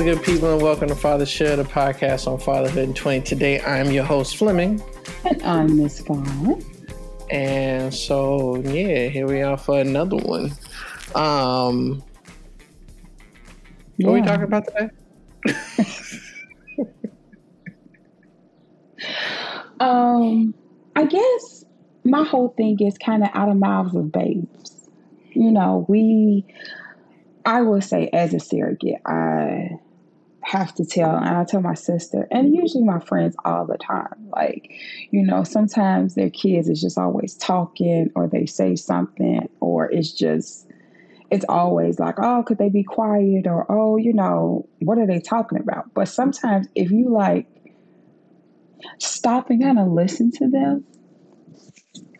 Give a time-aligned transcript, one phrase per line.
[0.00, 3.20] is good, people, and welcome to Father Share, the podcast on fatherhood in 20.
[3.22, 4.82] Today, I'm your host, Fleming.
[5.28, 6.64] And I'm Miss Vaughn.
[7.30, 10.52] And so, yeah, here we are for another one.
[11.14, 12.02] Um,
[13.98, 14.08] yeah.
[14.08, 14.88] What are we talking about today?
[19.80, 20.54] um,
[20.96, 21.64] I guess
[22.04, 24.88] my whole thing is kind of out of mouths of babes.
[25.32, 26.46] You know, we,
[27.44, 29.78] I will say, as a surrogate, I
[30.50, 34.30] have to tell, and I tell my sister, and usually my friends all the time.
[34.30, 34.72] Like,
[35.12, 40.10] you know, sometimes their kids is just always talking, or they say something, or it's
[40.10, 40.66] just,
[41.30, 43.46] it's always like, oh, could they be quiet?
[43.46, 45.94] Or, oh, you know, what are they talking about?
[45.94, 47.46] But sometimes if you like
[48.98, 50.84] stop and kind of listen to them,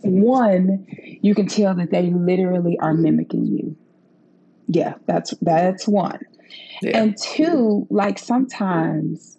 [0.03, 0.87] one,
[1.21, 3.77] you can tell that they literally are mimicking you.
[4.69, 6.21] Yeah, that's that's one.
[6.83, 7.03] Yeah.
[7.03, 9.39] And two, like sometimes,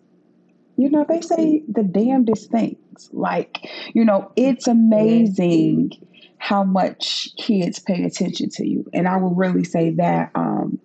[0.78, 3.09] you know, they say the damnedest things.
[3.11, 3.58] Like,
[3.94, 5.92] you know, it's amazing
[6.38, 8.86] how much kids pay attention to you.
[8.94, 10.80] And I will really say that um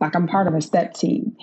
[0.00, 1.36] like I'm part of a step team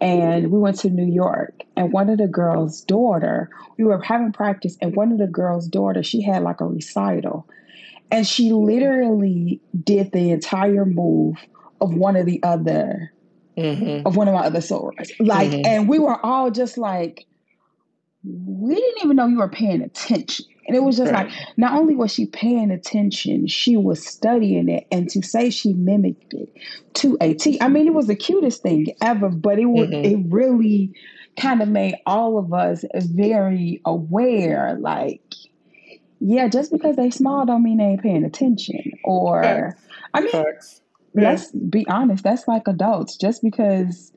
[0.00, 4.32] and we went to New York and one of the girls' daughter, we were having
[4.32, 7.48] practice and one of the girls' daughter, she had like a recital
[8.10, 11.36] and she literally did the entire move
[11.80, 13.12] of one of the other
[13.56, 14.06] mm-hmm.
[14.06, 15.10] of one of my other sorors.
[15.18, 15.66] Like mm-hmm.
[15.66, 17.26] and we were all just like
[18.24, 20.46] we didn't even know you were paying attention.
[20.66, 21.26] And it was just right.
[21.26, 24.86] like, not only was she paying attention, she was studying it.
[24.90, 26.48] And to say she mimicked it
[26.94, 30.04] to a T, I mean, it was the cutest thing ever, but it was, mm-hmm.
[30.04, 30.90] it really
[31.36, 35.34] kind of made all of us very aware, like,
[36.20, 38.92] yeah, just because they small don't mean they ain't paying attention.
[39.04, 39.82] Or, Facts.
[40.14, 40.80] I mean, Facts.
[41.14, 43.16] Let's be honest, that's like adults.
[43.16, 44.12] Just because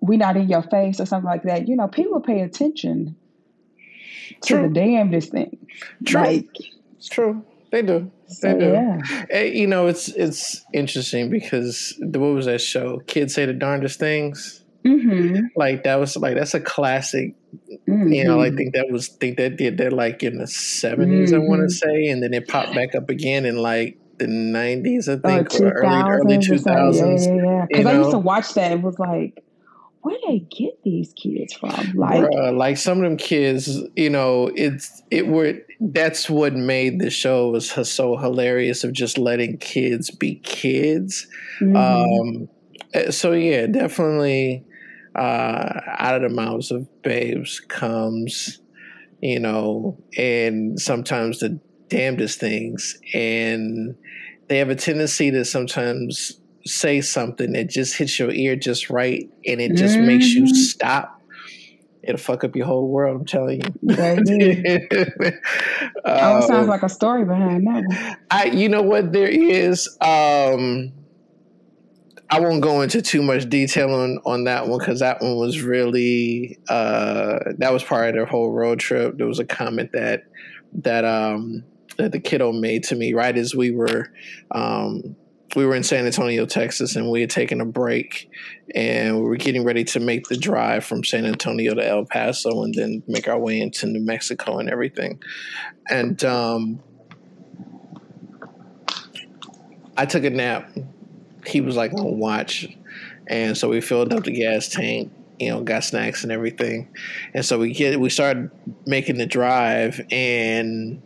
[0.00, 3.16] we're not in your face or something like that, you know, people pay attention
[4.42, 5.66] to the damnedest thing.
[6.04, 6.20] True.
[6.20, 6.48] Like,
[6.96, 7.44] it's true.
[7.70, 8.10] They do.
[8.28, 8.66] They so, do.
[8.66, 9.42] Yeah.
[9.42, 13.00] You know, it's it's interesting because the, what was that show?
[13.06, 14.64] Kids say the darndest things.
[14.84, 15.46] Mm-hmm.
[15.56, 17.34] Like that was like that's a classic.
[17.88, 18.12] Mm-hmm.
[18.12, 21.34] You know, I think that was think that did that like in the 70s mm-hmm.
[21.34, 25.08] I want to say, and then it popped back up again in like the nineties,
[25.08, 27.26] I think, or, or early early two thousands.
[27.26, 27.66] Yeah, yeah, yeah.
[27.68, 28.72] Because I used to watch that.
[28.72, 29.42] It was like
[30.04, 31.92] where they get these kids from?
[31.94, 37.00] Like, Bruh, like some of them kids, you know, it's it were that's what made
[37.00, 41.26] the show was so hilarious of just letting kids be kids.
[41.58, 41.76] Mm-hmm.
[41.76, 42.48] Um,
[42.92, 44.62] eh, so yeah, definitely
[45.14, 48.60] uh, out of the mouths of babes comes,
[49.22, 51.58] you know, and sometimes the
[51.88, 53.96] damnedest things, and
[54.48, 59.28] they have a tendency to sometimes say something that just hits your ear just right
[59.46, 60.06] and it just mm-hmm.
[60.06, 60.54] makes you mm-hmm.
[60.54, 61.14] stop
[62.06, 63.20] it'll fuck up your whole world.
[63.20, 63.68] I'm telling you.
[66.04, 68.18] um, sounds like a story behind that.
[68.30, 69.88] I, you know what, there is.
[70.00, 70.92] Um,
[72.30, 75.60] I won't go into too much detail on on that one because that one was
[75.60, 79.16] really uh, that was part of their whole road trip.
[79.16, 80.24] There was a comment that
[80.82, 81.64] that um,
[81.96, 84.10] that the kiddo made to me right as we were
[84.50, 85.16] um,
[85.56, 88.30] we were in San Antonio, Texas, and we had taken a break,
[88.74, 92.64] and we were getting ready to make the drive from San Antonio to El Paso,
[92.64, 95.22] and then make our way into New Mexico and everything.
[95.88, 96.80] And um,
[99.96, 100.70] I took a nap.
[101.46, 102.66] He was like on watch,
[103.28, 105.12] and so we filled up the gas tank.
[105.38, 106.88] You know, got snacks and everything,
[107.32, 108.50] and so we get we started
[108.86, 111.02] making the drive, and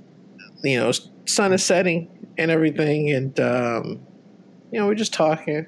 [0.62, 0.92] you know,
[1.26, 4.00] sun is setting and everything, and um,
[4.70, 5.66] you know, we're just talking.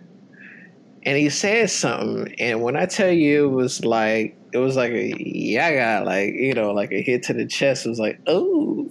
[1.05, 4.93] And he said something, and when I tell you, it was like it was like
[4.93, 7.87] a yaga, like you know, like a hit to the chest.
[7.87, 8.91] It was like, oh,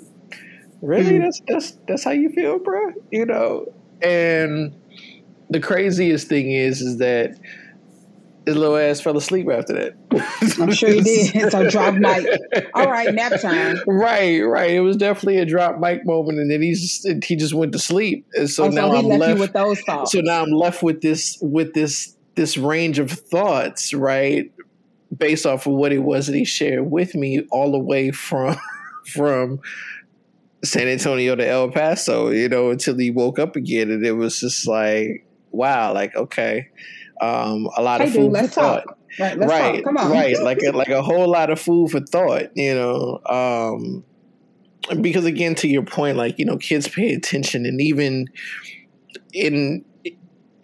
[0.81, 1.19] really?
[1.19, 1.21] Mm.
[1.21, 2.93] That's that's that's how you feel, bro?
[3.11, 3.67] You know.
[4.01, 4.75] And
[5.49, 7.37] the craziest thing is, is that
[8.45, 10.57] his little ass fell asleep after that.
[10.61, 11.51] I'm sure he did.
[11.51, 12.25] so drop mic.
[12.73, 13.77] All right, nap time.
[13.85, 14.71] Right, right.
[14.71, 17.79] It was definitely a drop mic moment, and then he just he just went to
[17.79, 18.25] sleep.
[18.33, 20.11] And so oh, now so I'm left, left with those thoughts.
[20.11, 24.51] So now I'm left with this with this this range of thoughts, right?
[25.15, 28.57] Based off of what it was that he shared with me, all the way from
[29.05, 29.59] from
[30.63, 34.39] San Antonio to El Paso, you know, until he woke up again, and it was
[34.39, 36.69] just like, wow, like okay
[37.21, 38.85] um, a lot hey, of food dude, for thought.
[38.85, 38.97] Talk.
[39.19, 40.41] Right, right, right.
[40.41, 42.55] Like a, like a whole lot of food for thought.
[42.55, 44.03] You know, um,
[45.01, 48.27] because again, to your point, like you know, kids pay attention, and even
[49.33, 49.83] in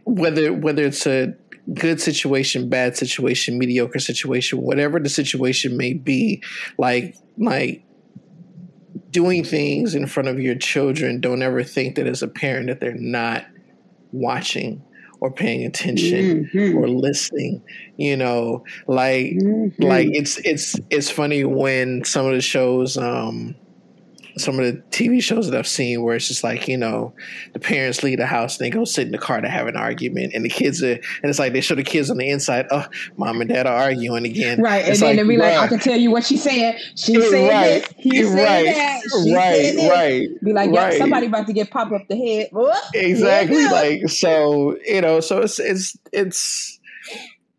[0.05, 1.33] whether whether it's a
[1.73, 6.43] good situation, bad situation, mediocre situation, whatever the situation may be,
[6.77, 7.83] like like
[9.11, 12.79] doing things in front of your children, don't ever think that as a parent that
[12.79, 13.45] they're not
[14.11, 14.81] watching
[15.25, 16.77] or paying attention mm-hmm.
[16.77, 17.63] or listening
[17.97, 19.83] you know like mm-hmm.
[19.83, 23.55] like it's it's it's funny when some of the shows um
[24.37, 27.13] some of the TV shows that I've seen where it's just like, you know,
[27.53, 29.77] the parents leave the house and they go sit in the car to have an
[29.77, 32.65] argument and the kids are, and it's like they show the kids on the inside,
[32.71, 32.85] oh,
[33.17, 34.61] mom and dad are arguing again.
[34.61, 34.87] Right.
[34.87, 36.77] It's and then they'll be like, I can tell you what she's saying.
[36.95, 37.83] She said right.
[37.83, 37.93] this.
[37.97, 38.65] He said right.
[38.65, 39.01] that.
[39.23, 39.73] She right.
[39.73, 39.89] Said.
[39.89, 40.27] Right.
[40.43, 40.97] Be like, yeah, right.
[40.97, 42.49] somebody about to get popped up the head.
[42.93, 43.61] exactly.
[43.61, 43.71] Yeah.
[43.71, 46.79] Like, so, you know, so it's, it's, it's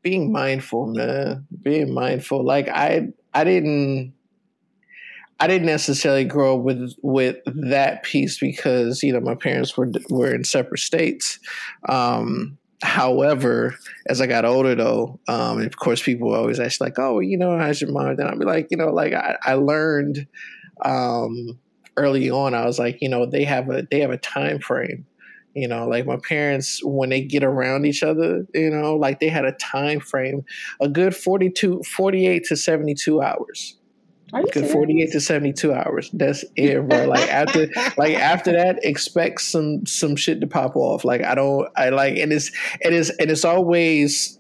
[0.02, 1.46] being mindful, man.
[1.62, 2.44] Being mindful.
[2.44, 4.12] Like, I, I didn't,
[5.38, 9.90] I didn't necessarily grow up with with that piece because you know my parents were
[10.08, 11.38] were in separate states.
[11.88, 13.74] Um, however,
[14.08, 17.58] as I got older, though, um, of course, people always ask like, "Oh, you know,
[17.58, 20.26] how's your mom?" Then I'd be like, you know, like I, I learned
[20.84, 21.58] um,
[21.98, 22.54] early on.
[22.54, 25.06] I was like, you know, they have a they have a time frame.
[25.54, 29.28] You know, like my parents, when they get around each other, you know, like they
[29.28, 30.44] had a time frame,
[30.80, 33.78] a good 42, 48 to 72 hours
[34.52, 36.11] Good 48 to 72 hours.
[36.12, 37.06] That's it, bro.
[37.06, 41.05] Like after like after that, expect some some shit to pop off.
[41.05, 42.50] Like I don't I like and it's
[42.82, 44.37] and it is and it's always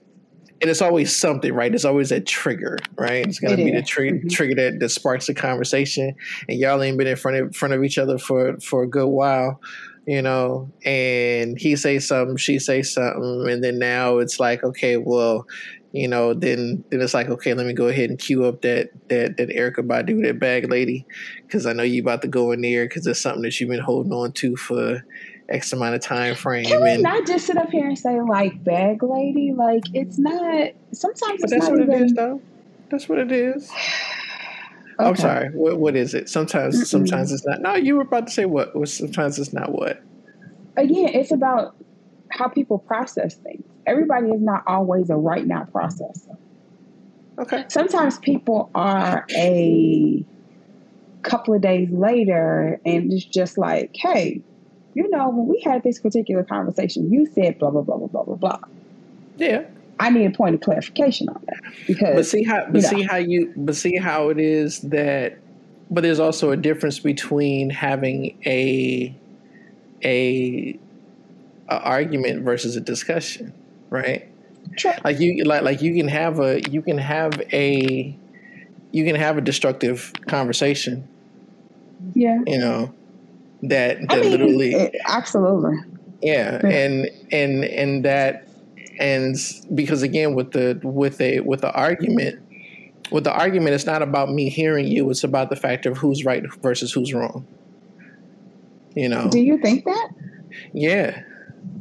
[0.60, 1.74] and it's always something, right?
[1.74, 3.26] It's always a trigger, right?
[3.26, 3.74] It's gonna it be is.
[3.74, 4.28] the tri- mm-hmm.
[4.28, 6.14] trigger that, that sparks the conversation,
[6.48, 9.08] and y'all ain't been in front of front of each other for for a good
[9.08, 9.60] while,
[10.06, 10.70] you know.
[10.84, 15.46] And he say something, she say something, and then now it's like, okay, well,
[15.96, 18.90] you know, then then it's like, okay, let me go ahead and cue up that
[19.08, 21.06] that that Erykah Badu, that bag lady,
[21.42, 23.80] because I know you about to go in there because it's something that you've been
[23.80, 25.02] holding on to for
[25.48, 26.66] X amount of time frame.
[26.66, 29.52] Can we not just sit up here and say like bag lady?
[29.52, 30.72] Like it's not.
[30.92, 31.92] Sometimes but that's what even...
[31.92, 32.42] it is, though.
[32.90, 33.70] That's what it is.
[34.98, 35.08] Okay.
[35.08, 35.48] I'm sorry.
[35.50, 36.28] What what is it?
[36.28, 36.86] Sometimes Mm-mm.
[36.86, 37.62] sometimes it's not.
[37.62, 38.76] No, you were about to say what?
[38.76, 40.02] Was sometimes it's not what.
[40.76, 41.74] Again, it's about
[42.30, 46.36] how people process things everybody is not always a right now processor.
[47.38, 47.64] Okay.
[47.68, 50.24] Sometimes people are a
[51.22, 54.42] couple of days later and it's just like, hey,
[54.94, 58.22] you know, when we had this particular conversation, you said blah blah blah blah blah
[58.24, 58.58] blah blah.
[59.36, 59.64] Yeah.
[59.98, 62.16] I need a point of clarification on that because.
[62.16, 63.08] But see how, but see know.
[63.12, 65.38] how you, but see how it is that,
[65.90, 69.14] but there's also a difference between having a,
[70.02, 70.78] a,
[71.68, 73.52] a argument versus a discussion
[73.90, 74.28] right?
[74.76, 74.94] Sure.
[75.04, 78.16] Like you like like you can have a you can have a
[78.92, 81.08] you can have a destructive conversation.
[82.14, 82.40] Yeah.
[82.46, 82.94] You know
[83.62, 85.78] that that I mean, literally it, absolutely.
[86.22, 88.48] Yeah, yeah, and and and that
[88.98, 89.36] and
[89.74, 92.42] because again with the with a with the argument
[93.12, 96.24] with the argument it's not about me hearing you it's about the fact of who's
[96.24, 97.46] right versus who's wrong
[98.94, 100.08] you know do you think that
[100.72, 101.22] yeah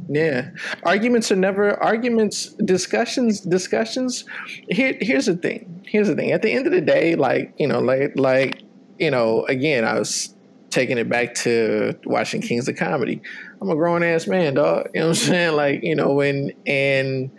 [0.07, 0.51] yeah,
[0.83, 2.49] arguments are never arguments.
[2.65, 4.25] Discussions, discussions.
[4.69, 5.83] Here, here's the thing.
[5.87, 6.31] Here's the thing.
[6.31, 8.61] At the end of the day, like you know, like like
[8.99, 10.33] you know, again, I was
[10.69, 13.21] taking it back to watching Kings of Comedy.
[13.61, 14.89] I'm a grown ass man, dog.
[14.93, 15.55] You know what I'm saying?
[15.55, 17.31] Like you know, when and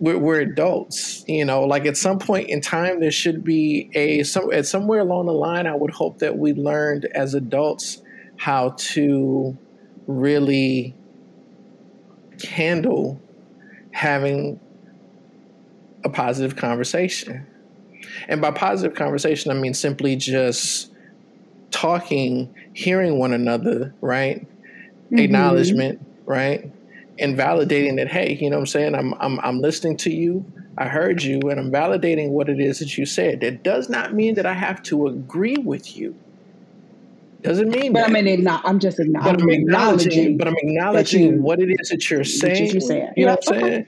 [0.00, 1.24] we're, we're, adults.
[1.28, 5.00] You know, like at some point in time, there should be a some at somewhere
[5.00, 5.66] along the line.
[5.66, 8.02] I would hope that we learned as adults
[8.36, 9.56] how to
[10.06, 10.94] really
[12.42, 13.20] handle
[13.92, 14.60] having
[16.04, 17.46] a positive conversation.
[18.28, 20.92] And by positive conversation, I mean simply just
[21.70, 24.40] talking, hearing one another, right?
[24.40, 25.18] Mm-hmm.
[25.18, 26.70] Acknowledgement, right?
[27.18, 28.94] And validating that, hey, you know what I'm saying?
[28.94, 30.44] I'm, I'm, I'm listening to you.
[30.76, 33.40] I heard you and I'm validating what it is that you said.
[33.40, 36.16] That does not mean that I have to agree with you.
[37.44, 38.16] Doesn't mean but that.
[38.16, 39.36] I mean, I'm just acknowledging.
[39.36, 40.38] But I'm acknowledging.
[40.38, 42.72] But I'm acknowledging you, what it is that you're saying.
[42.72, 43.12] You're saying.
[43.18, 43.68] You know what I'm okay.
[43.68, 43.86] saying?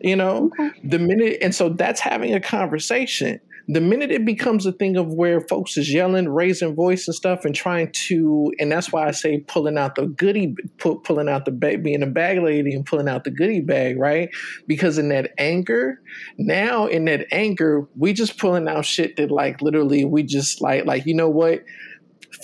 [0.00, 0.70] You know, okay.
[0.84, 3.40] the minute, and so that's having a conversation.
[3.68, 7.46] The minute it becomes a thing of where folks is yelling, raising voice and stuff,
[7.46, 11.46] and trying to, and that's why I say pulling out the goodie, pu- pulling out
[11.46, 14.28] the bag, being a bag lady and pulling out the goodie bag, right?
[14.66, 16.02] Because in that anger,
[16.36, 20.84] now in that anger, we just pulling out shit that like literally we just like,
[20.84, 21.64] like you know what?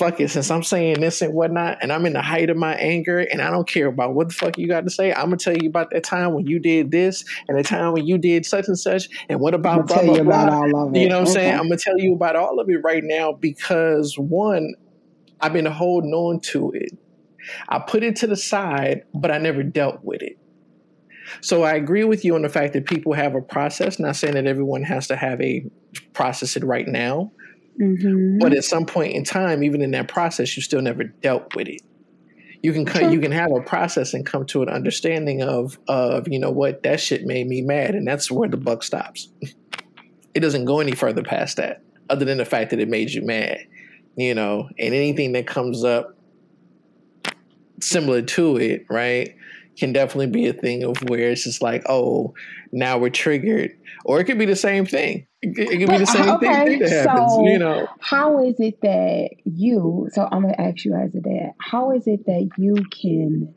[0.00, 2.74] Fuck it, since I'm saying this and whatnot, and I'm in the height of my
[2.76, 5.12] anger, and I don't care about what the fuck you got to say.
[5.12, 8.06] I'm gonna tell you about that time when you did this, and the time when
[8.06, 10.64] you did such and such, and what about blah blah blah.
[10.64, 11.32] You know what I'm okay.
[11.32, 11.52] saying?
[11.52, 14.74] I'm gonna tell you about all of it right now because one,
[15.42, 16.96] I've been holding on to it.
[17.68, 20.38] I put it to the side, but I never dealt with it.
[21.42, 23.98] So I agree with you on the fact that people have a process.
[23.98, 25.64] Not saying that everyone has to have a
[26.14, 27.32] process it right now,
[27.78, 28.38] mm-hmm.
[28.38, 31.68] but at some point in time, even in that process, you still never dealt with
[31.68, 31.82] it.
[32.62, 33.10] You can sure.
[33.10, 36.82] you can have a process and come to an understanding of of you know what
[36.82, 39.28] that shit made me mad, and that's where the buck stops.
[40.34, 43.22] it doesn't go any further past that, other than the fact that it made you
[43.22, 43.66] mad.
[44.16, 46.16] You know, and anything that comes up
[47.80, 49.34] similar to it, right?
[49.80, 52.34] can definitely be a thing of where it's just like, oh,
[52.70, 55.26] now we're triggered, or it could be the same thing.
[55.42, 57.32] It, it could be the same okay, thing, that happens.
[57.32, 60.08] So you know, how is it that you?
[60.12, 63.54] So I'm gonna ask you as a dad, how is it that you can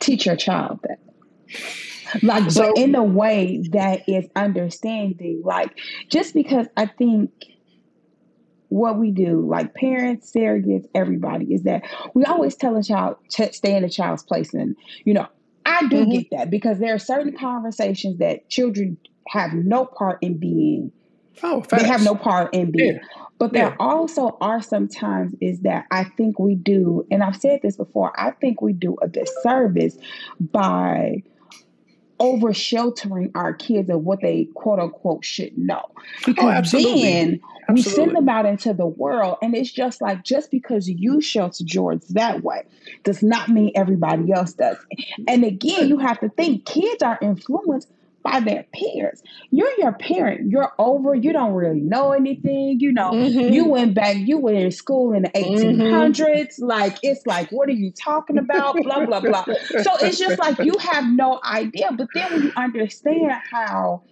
[0.00, 0.98] teach your child that?
[2.22, 5.42] Like, so, but in a way that is understanding.
[5.44, 5.76] Like,
[6.08, 7.30] just because I think
[8.68, 11.82] what we do, like parents, surrogates, everybody, is that
[12.14, 14.54] we always tell a child to stay in a child's place.
[14.54, 15.26] And, you know,
[15.66, 16.10] I do mm-hmm.
[16.10, 20.92] get that because there are certain conversations that children have no part in being.
[21.42, 21.82] Oh, facts.
[21.82, 22.94] they have no part in being.
[22.94, 23.24] Yeah.
[23.38, 23.76] But there yeah.
[23.80, 28.30] also are sometimes is that I think we do, and I've said this before, I
[28.30, 29.96] think we do a disservice
[30.38, 31.24] by
[32.20, 35.82] over sheltering our kids of what they quote unquote should know.
[35.84, 35.92] Oh,
[36.26, 40.50] because oh, then we send them out into the world, and it's just like just
[40.50, 42.62] because you shelter George that way
[43.02, 44.76] does not mean everybody else does.
[45.26, 47.90] And again, you have to think kids are influenced
[48.24, 49.22] by their peers.
[49.50, 50.50] You're your parent.
[50.50, 51.14] You're over.
[51.14, 52.78] You don't really know anything.
[52.80, 53.52] You know, mm-hmm.
[53.52, 56.16] you went back, you were in school in the 1800s.
[56.16, 56.64] Mm-hmm.
[56.64, 58.76] Like, it's like, what are you talking about?
[58.82, 59.44] blah, blah, blah.
[59.44, 61.90] So it's just like you have no idea.
[61.92, 64.02] But then when you understand how,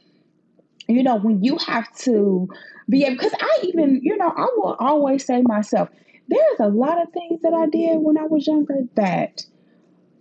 [0.86, 2.48] you know, when you have to
[2.90, 5.88] be able, because I even, you know, I will always say myself,
[6.28, 9.42] there's a lot of things that I did when I was younger that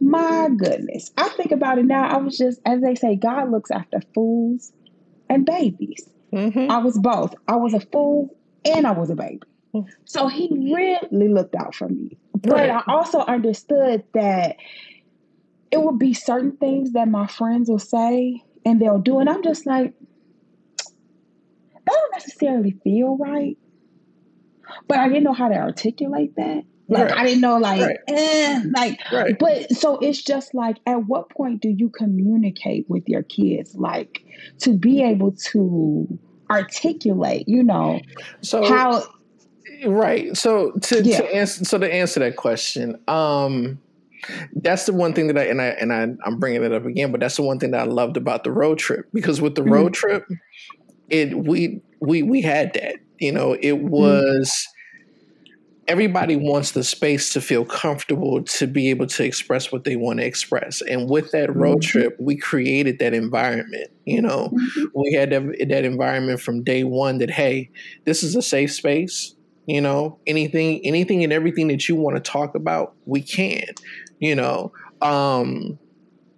[0.02, 1.12] my goodness.
[1.16, 2.10] I think about it now.
[2.10, 4.74] I was just, as they say, God looks after fools
[5.30, 6.10] and babies.
[6.34, 6.72] Mm-hmm.
[6.72, 7.36] I was both.
[7.48, 9.42] I was a fool and I was a baby.
[9.74, 9.88] Mm.
[10.06, 12.18] So he really looked out for me.
[12.34, 12.70] But.
[12.70, 14.58] I also understood that
[15.70, 19.20] it would be certain things that my friends will say and they'll do.
[19.20, 19.94] And I'm just like,
[20.78, 23.58] that don't necessarily feel right.
[24.88, 26.64] But I didn't know how to articulate that.
[26.92, 27.20] Like right.
[27.20, 27.98] I didn't know, like, right.
[28.10, 29.40] eh, like, right.
[29.40, 34.26] but so it's just like, at what point do you communicate with your kids, like,
[34.60, 36.20] to be able to
[36.50, 38.02] articulate, you know,
[38.42, 39.06] so how,
[39.86, 40.36] right?
[40.36, 41.20] So to, yeah.
[41.20, 43.80] to answer, so to answer that question, um,
[44.54, 47.12] that's the one thing that I and I and I I'm bringing it up again,
[47.12, 49.64] but that's the one thing that I loved about the road trip because with the
[49.64, 50.10] road mm-hmm.
[50.10, 50.28] trip,
[51.10, 53.88] it we we we had that, you know, it mm-hmm.
[53.88, 54.68] was.
[55.88, 60.20] Everybody wants the space to feel comfortable to be able to express what they want
[60.20, 60.82] to express.
[60.82, 62.00] And with that road mm-hmm.
[62.00, 63.92] trip, we created that environment.
[64.06, 64.86] You know, mm-hmm.
[64.96, 67.72] we had that, that environment from day one that, hey,
[68.06, 69.36] this is a safe space.
[69.66, 73.66] You know, anything, anything and everything that you want to talk about, we can.
[74.20, 74.72] You know,
[75.02, 75.80] um,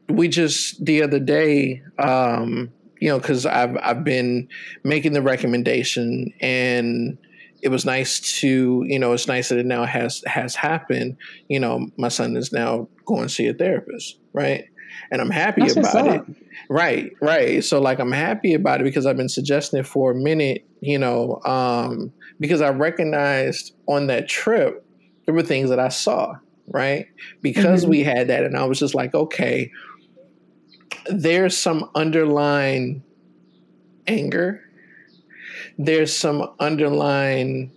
[0.09, 4.47] we just the other day, um, you know, because I've I've been
[4.83, 7.17] making the recommendation and
[7.63, 11.17] it was nice to you know it's nice that it now has has happened.
[11.47, 14.65] You know my son is now going to see a therapist right?
[15.09, 16.35] And i'm happy That's about it.
[16.69, 17.63] right right.
[17.63, 20.99] So like i'm happy about it because i've been suggesting it for a minute you
[20.99, 24.85] know um because i recognized on that trip
[25.25, 26.35] there were things that i saw
[26.67, 27.07] right?
[27.41, 27.89] Because mm-hmm.
[27.89, 29.71] we had that and i was just like okay
[31.07, 33.03] there's some underlying
[34.07, 34.61] anger
[35.77, 37.71] there's some underlying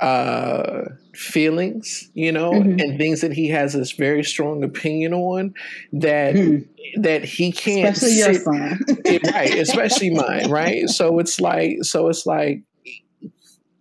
[0.00, 0.84] uh,
[1.14, 2.78] feelings, you know, mm-hmm.
[2.80, 5.54] and things that he has this very strong opinion on
[5.92, 7.02] that mm-hmm.
[7.02, 8.80] that he can't especially sit, your son.
[9.32, 10.88] right, especially mine, right?
[10.88, 12.62] So it's like so it's like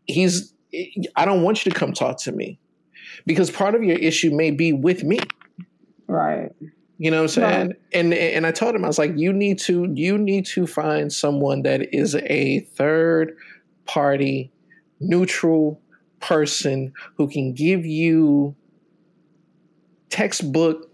[0.05, 0.53] he's
[1.15, 2.59] I don't want you to come talk to me
[3.25, 5.19] because part of your issue may be with me.
[6.07, 6.51] Right.
[6.97, 7.67] You know what I'm saying?
[7.67, 7.75] Right.
[7.93, 11.11] And and I told him I was like you need to you need to find
[11.11, 13.35] someone that is a third
[13.85, 14.51] party,
[14.99, 15.79] neutral
[16.19, 18.55] person who can give you
[20.09, 20.89] textbook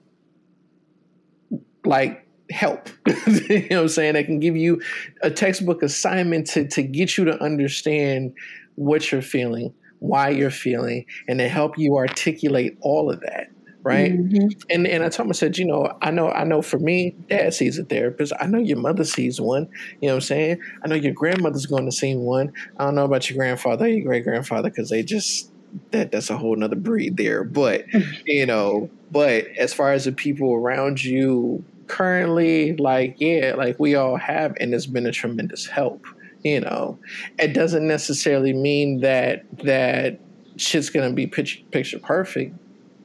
[1.86, 2.90] like help.
[3.28, 4.14] you know what I'm saying?
[4.14, 4.82] That can give you
[5.22, 8.34] a textbook assignment to, to get you to understand
[8.76, 13.50] what you're feeling, why you're feeling, and to help you articulate all of that
[13.84, 14.12] right?
[14.12, 14.48] Mm-hmm.
[14.70, 16.62] And and I told him, I said, you know, I know, I know.
[16.62, 18.34] For me, Dad sees a therapist.
[18.40, 19.70] I know your mother sees one.
[20.02, 20.62] You know what I'm saying?
[20.84, 22.52] I know your grandmother's going to see one.
[22.78, 25.52] I don't know about your grandfather, your great grandfather, because they just
[25.92, 27.44] that that's a whole nother breed there.
[27.44, 27.86] But
[28.26, 33.96] you know, but as far as the people around you currently, like, yeah, like we
[33.96, 36.06] all have, and it's been a tremendous help.
[36.44, 36.98] You know,
[37.38, 40.20] it doesn't necessarily mean that that
[40.56, 42.56] shit's gonna be picture, picture perfect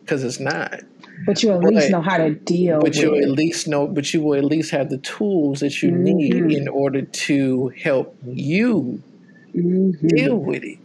[0.04, 0.80] because it's not.
[1.26, 2.80] But you at but, least know how to deal.
[2.80, 3.86] But you at least know.
[3.86, 6.02] But you will at least have the tools that you mm-hmm.
[6.02, 9.02] need in order to help you
[9.54, 10.06] mm-hmm.
[10.08, 10.78] deal with it.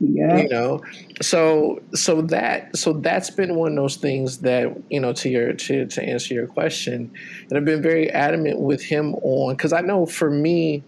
[0.00, 0.38] Yeah.
[0.38, 0.82] You know,
[1.22, 5.52] so so that so that's been one of those things that you know to your
[5.52, 7.12] to to answer your question,
[7.48, 10.82] and I've been very adamant with him on because I know for me,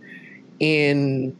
[0.61, 1.37] in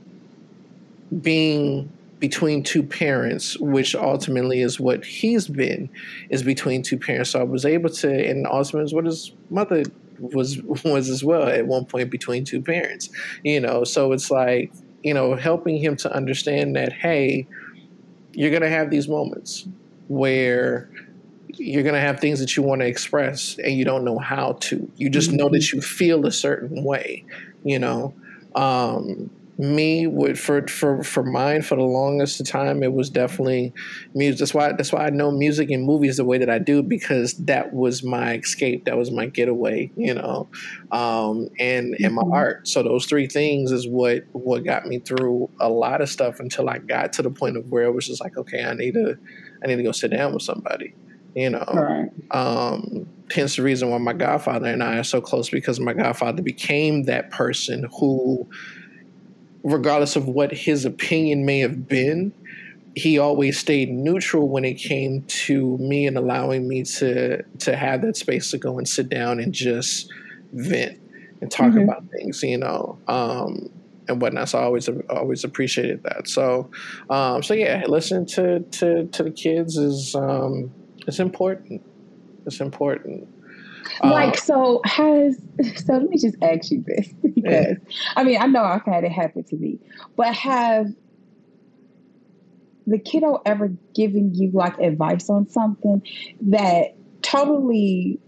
[1.23, 5.89] being between two parents, which ultimately is what he's been,
[6.31, 7.31] is between two parents.
[7.31, 9.85] So I was able to, and ultimately is what his mother
[10.19, 13.11] was was as well at one point between two parents.
[13.45, 14.73] You know, so it's like
[15.03, 17.47] you know helping him to understand that hey,
[18.33, 19.67] you're gonna have these moments
[20.09, 20.91] where
[21.59, 24.53] you're going to have things that you want to express and you don't know how
[24.61, 24.91] to.
[24.97, 25.77] You just know that mm-hmm.
[25.77, 27.25] you feel a certain way,
[27.65, 28.15] you know.
[28.55, 33.75] Um, me would for for for mine for the longest time it was definitely
[34.15, 34.39] music.
[34.39, 37.35] That's why that's why I know music and movies the way that I do because
[37.39, 38.85] that was my escape.
[38.85, 40.49] That was my getaway you know?
[40.93, 42.33] Um, and and my mm-hmm.
[42.33, 42.69] art.
[42.69, 46.69] So those three things is what what got me through a lot of stuff until
[46.69, 49.19] I got to the point of where it was just like okay I need to
[49.63, 50.95] I need to go sit down with somebody
[51.35, 51.65] you know?
[51.73, 52.11] Right.
[52.31, 56.43] um, hence the reason why my godfather and I are so close because my godfather
[56.43, 58.49] became that person who
[59.63, 62.33] regardless of what his opinion may have been,
[62.95, 68.03] he always stayed neutral when it came to me and allowing me to to have
[68.03, 70.11] that space to go and sit down and just
[70.53, 70.99] vent
[71.41, 71.81] and talk mm-hmm.
[71.81, 73.71] about things, you know, um,
[74.09, 74.49] and whatnot.
[74.49, 76.29] So I always always appreciated that.
[76.29, 76.71] So,
[77.11, 80.73] um, so yeah, listening to to to the kids is um,
[81.07, 81.83] it's important.
[82.47, 83.29] It's important.
[84.03, 85.37] Like, uh, so has,
[85.77, 87.75] so let me just ask you this because yeah.
[88.17, 89.79] I mean, I know I've had it happen to me,
[90.17, 90.87] but have
[92.87, 96.03] the kiddo ever given you like advice on something
[96.41, 98.19] that totally,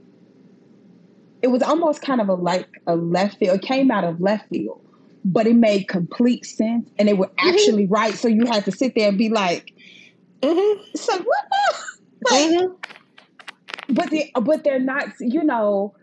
[1.42, 4.48] it was almost kind of a like a left field, it came out of left
[4.50, 4.84] field,
[5.24, 7.48] but it made complete sense and it was mm-hmm.
[7.48, 7.94] actually mm-hmm.
[7.94, 8.14] right.
[8.14, 9.72] So you had to sit there and be like,
[10.42, 10.82] mm-hmm.
[10.94, 11.44] so what?
[12.30, 12.96] like, mm-hmm
[13.92, 15.94] but they but they're not you know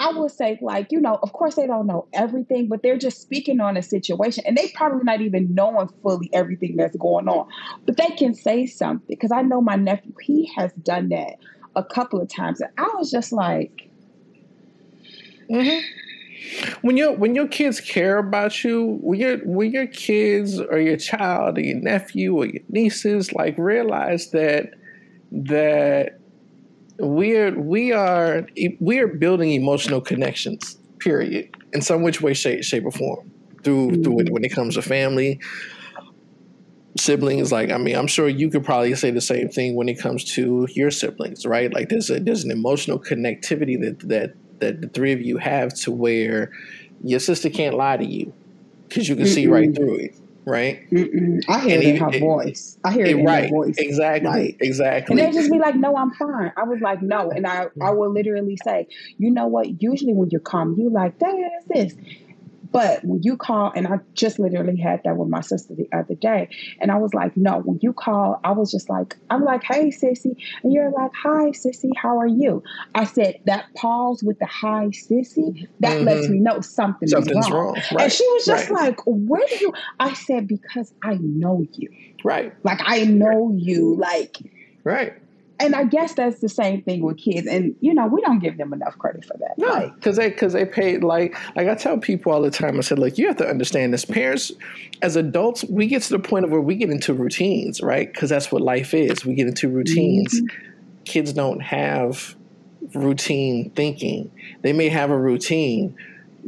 [0.00, 3.20] I would say, like, you know, of course they don't know everything, but they're just
[3.20, 7.46] speaking on a situation and they probably not even knowing fully everything that's going on.
[7.84, 11.36] But they can say something because I know my nephew, he has done that
[11.76, 12.62] a couple of times.
[12.62, 13.90] And I was just like,
[15.50, 15.86] mm-hmm.
[16.80, 20.96] When your when your kids care about you, when your when your kids or your
[20.96, 24.72] child or your nephew or your nieces like realize that
[25.30, 26.19] that
[27.00, 28.46] we're we are
[28.80, 30.78] we are building emotional connections.
[30.98, 31.54] Period.
[31.72, 33.30] In some which way, shape, shape or form.
[33.62, 34.02] Through mm-hmm.
[34.02, 35.40] through it, when it comes to family,
[36.98, 37.52] siblings.
[37.52, 40.24] Like I mean, I'm sure you could probably say the same thing when it comes
[40.34, 41.72] to your siblings, right?
[41.72, 45.74] Like there's a there's an emotional connectivity that that that the three of you have
[45.74, 46.50] to where
[47.02, 48.32] your sister can't lie to you
[48.88, 50.14] because you can mm see right through it
[50.46, 50.88] right?
[50.90, 51.42] Mm-mm.
[51.48, 52.78] I hear and it in her it, voice.
[52.84, 53.44] I hear it, it in right.
[53.44, 53.74] her voice.
[53.78, 54.28] Exactly.
[54.30, 55.20] Like, exactly.
[55.20, 57.90] And they just be like, "No, I'm fine." I was like, "No," and I I
[57.90, 59.82] will literally say, "You know what?
[59.82, 61.94] Usually when you're calm, you like, "That's this,"
[62.72, 66.14] But when you call, and I just literally had that with my sister the other
[66.14, 66.48] day,
[66.80, 69.88] and I was like, no, when you call, I was just like, I'm like, hey,
[69.88, 70.36] sissy.
[70.62, 72.62] And you're like, hi, sissy, how are you?
[72.94, 76.04] I said, that pause with the hi, sissy, that mm-hmm.
[76.04, 77.74] lets me know something Something's wrong.
[77.74, 77.74] wrong.
[77.92, 78.04] Right.
[78.04, 78.88] And she was just right.
[78.88, 79.72] like, where do you?
[79.98, 81.90] I said, because I know you.
[82.24, 82.54] Right.
[82.64, 83.96] Like, I know you.
[83.96, 84.36] Like,
[84.84, 85.14] right
[85.60, 88.56] and I guess that's the same thing with kids, and you know we don't give
[88.56, 89.58] them enough credit for that.
[89.58, 92.78] No, because they because they paid like like I tell people all the time.
[92.78, 94.04] I said like you have to understand this.
[94.04, 94.50] Parents,
[95.02, 98.12] as adults, we get to the point of where we get into routines, right?
[98.12, 99.24] Because that's what life is.
[99.24, 100.34] We get into routines.
[100.34, 101.04] Mm-hmm.
[101.04, 102.34] Kids don't have
[102.94, 104.30] routine thinking.
[104.62, 105.94] They may have a routine,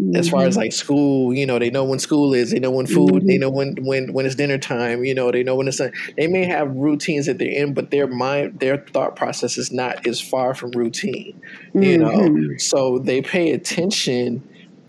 [0.00, 0.16] Mm-hmm.
[0.16, 0.62] As far as mm-hmm.
[0.62, 3.26] like school, you know, they know when school is, they know when food, mm-hmm.
[3.26, 5.80] they know when when when it's dinner time, you know, they know when it's.
[6.16, 10.06] They may have routines that they're in, but their mind, their thought process is not
[10.06, 11.38] as far from routine,
[11.74, 12.36] you mm-hmm.
[12.50, 12.56] know.
[12.56, 14.42] So they pay attention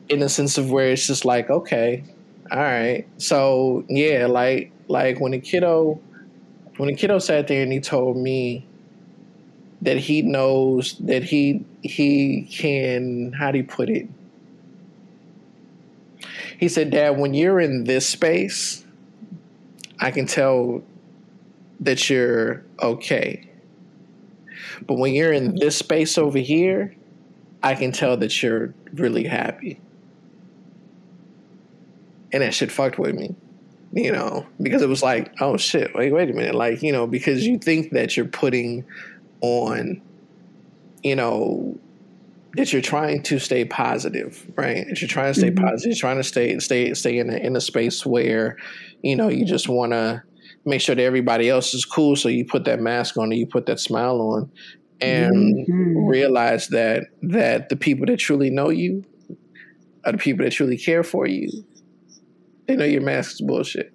[0.08, 2.06] in a sense of where it's just like, okay,
[2.50, 3.06] all right.
[3.18, 6.00] So yeah, like like when a kiddo,
[6.78, 8.66] when a kiddo sat there and he told me
[9.82, 14.08] that he knows that he he can how do you put it
[16.64, 18.86] he said, Dad, when you're in this space,
[20.00, 20.82] I can tell
[21.82, 23.50] that you're okay.
[24.88, 26.96] But when you're in this space over here,
[27.62, 29.82] I can tell that you're really happy.
[32.32, 33.36] And that shit fucked with me,
[33.92, 36.56] you know, because it was like, oh shit, wait, wait a minute.
[36.56, 38.86] Like, you know, because you think that you're putting
[39.42, 40.02] on,
[41.04, 41.78] you know,
[42.56, 44.86] that you're trying to stay positive, right?
[44.88, 45.66] That you're trying to stay mm-hmm.
[45.66, 48.58] positive, you're trying to stay stay stay in a, in a space where,
[49.02, 50.22] you know, you just want to
[50.66, 52.16] make sure that everybody else is cool.
[52.16, 54.52] So you put that mask on and you put that smile on,
[55.02, 56.06] and mm-hmm.
[56.06, 59.04] realize that that the people that truly know you
[60.06, 61.50] are the people that truly care for you.
[62.68, 63.94] They know your mask is bullshit,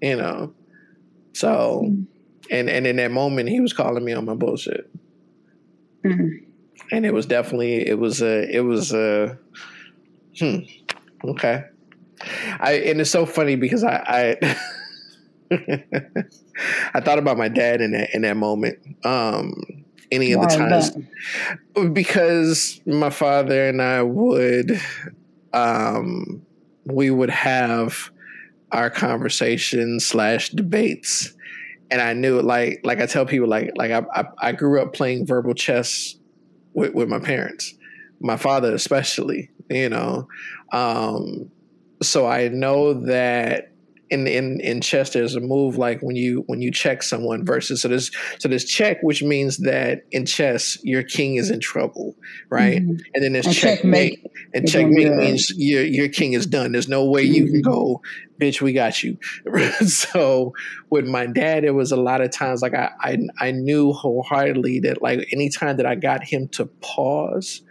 [0.00, 0.54] you know.
[1.34, 2.02] So, mm-hmm.
[2.50, 4.90] and and in that moment, he was calling me on my bullshit.
[6.02, 6.47] Mm-hmm
[6.90, 9.38] and it was definitely it was a it was a
[10.38, 10.58] hmm
[11.24, 11.62] okay.
[12.60, 14.56] I and it's so funny because I I,
[16.94, 19.54] I thought about my dad in that in that moment um
[20.10, 20.90] any of the times.
[21.92, 24.80] because my father and I would
[25.52, 26.42] um
[26.84, 28.10] we would have
[28.72, 31.34] our conversations slash debates.
[31.90, 34.92] And I knew like like I tell people like like I, I, I grew up
[34.92, 36.17] playing verbal chess
[36.78, 37.74] with, with my parents,
[38.20, 40.28] my father especially, you know.
[40.72, 41.50] Um,
[42.00, 43.72] so I know that
[44.10, 47.82] in in in chess there's a move like when you when you check someone versus
[47.82, 52.14] so there's so there's check which means that in chess your king is in trouble
[52.48, 52.96] right mm-hmm.
[53.14, 56.88] and then there's and checkmate, checkmate and checkmate means your your king is done there's
[56.88, 57.34] no way mm-hmm.
[57.34, 57.70] you can mm-hmm.
[57.70, 58.02] go
[58.40, 59.18] bitch we got you
[59.86, 60.52] so
[60.90, 64.80] with my dad it was a lot of times like I, I I knew wholeheartedly
[64.80, 67.62] that like anytime that I got him to pause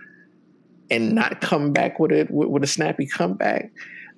[0.89, 3.71] and not come back with it with, with a snappy comeback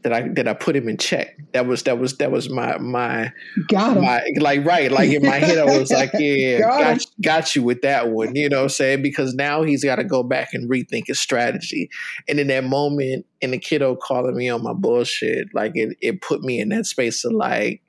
[0.03, 1.37] that I that I put him in check.
[1.53, 3.31] That was that was that was my my
[3.67, 4.03] got him.
[4.03, 7.63] my like right like in my head I was like yeah got, got, got, you
[7.63, 10.53] with that one you know what I'm saying because now he's got to go back
[10.53, 11.89] and rethink his strategy
[12.27, 16.21] and in that moment and the kiddo calling me on my bullshit like it it
[16.21, 17.81] put me in that space of like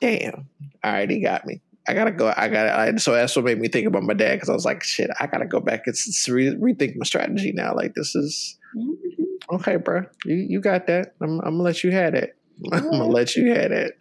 [0.00, 0.48] damn
[0.82, 1.60] all right he got me.
[1.88, 2.32] I gotta go.
[2.36, 3.00] I gotta.
[3.00, 5.10] so that's what made me think about my dad because I was like, shit.
[5.18, 5.96] I gotta go back and
[6.28, 7.74] re- rethink my strategy now.
[7.74, 9.19] Like this is mm-hmm.
[9.52, 11.14] Okay, bro, you you got that.
[11.20, 12.36] I'm, I'm gonna let you have it.
[12.72, 13.98] I'm gonna let you have it.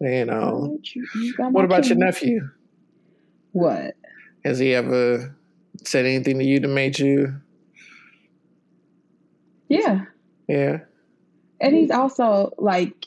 [0.00, 0.78] You know.
[0.94, 2.48] You, you what about your nephew?
[3.52, 3.94] What
[4.44, 5.34] has he ever
[5.84, 7.40] said anything to you that made you?
[9.68, 10.04] Yeah.
[10.48, 10.80] Yeah.
[11.60, 13.06] And he's also like,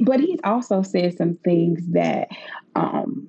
[0.00, 2.28] but he's also said some things that
[2.74, 3.28] um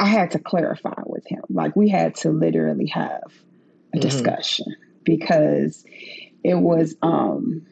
[0.00, 1.42] I had to clarify with him.
[1.48, 3.22] Like we had to literally have
[3.94, 4.00] a mm-hmm.
[4.00, 4.76] discussion
[5.08, 5.86] because
[6.44, 7.66] it was um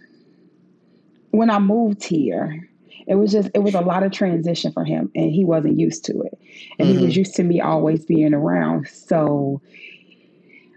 [1.32, 2.66] when I moved here,
[3.06, 6.06] it was just it was a lot of transition for him and he wasn't used
[6.06, 6.38] to it.
[6.78, 6.98] And mm-hmm.
[6.98, 7.18] he was mm-hmm.
[7.18, 8.88] used to me always being around.
[8.88, 9.60] So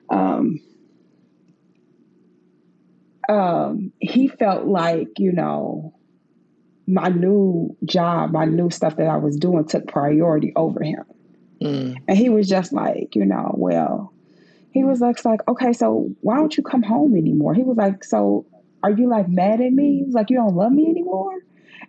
[0.09, 0.59] um
[3.29, 5.95] um he felt like, you know,
[6.87, 11.05] my new job, my new stuff that I was doing took priority over him.
[11.61, 11.95] Mm.
[12.05, 14.13] And he was just like, you know, well,
[14.71, 17.53] he was like, like, okay, so why don't you come home anymore?
[17.53, 18.45] He was like, so
[18.83, 19.97] are you like mad at me?
[19.97, 21.33] He was like, you don't love me anymore?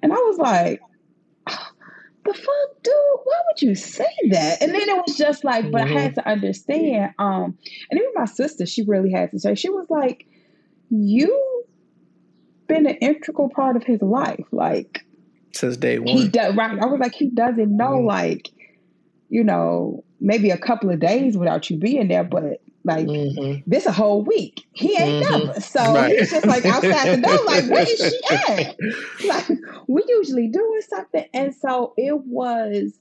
[0.02, 0.80] And I was like,
[1.46, 4.62] the fuck, dude, why would you say that?
[4.62, 5.82] And then it was just like, but.
[5.82, 7.12] I had to understand.
[7.18, 7.58] Um,
[7.90, 10.26] and even my sister, she really had to say, she was like,
[10.90, 11.30] you've
[12.66, 14.46] been an integral part of his life.
[14.52, 15.04] Like
[15.52, 16.08] since day one.
[16.08, 16.78] He does right.
[16.80, 18.06] I was like, he doesn't know, mm-hmm.
[18.06, 18.48] like,
[19.28, 23.60] you know, maybe a couple of days without you being there, but like mm-hmm.
[23.66, 24.66] this a whole week.
[24.72, 25.46] He ain't mm-hmm.
[25.46, 25.60] never.
[25.60, 26.18] So right.
[26.18, 28.76] he's just like outside the door, like, where is she at?
[29.26, 31.24] Like we usually doing something.
[31.34, 32.92] And so it was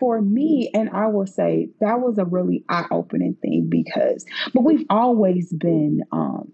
[0.00, 4.86] for me, and I will say that was a really eye-opening thing because but we've
[4.90, 6.50] always been um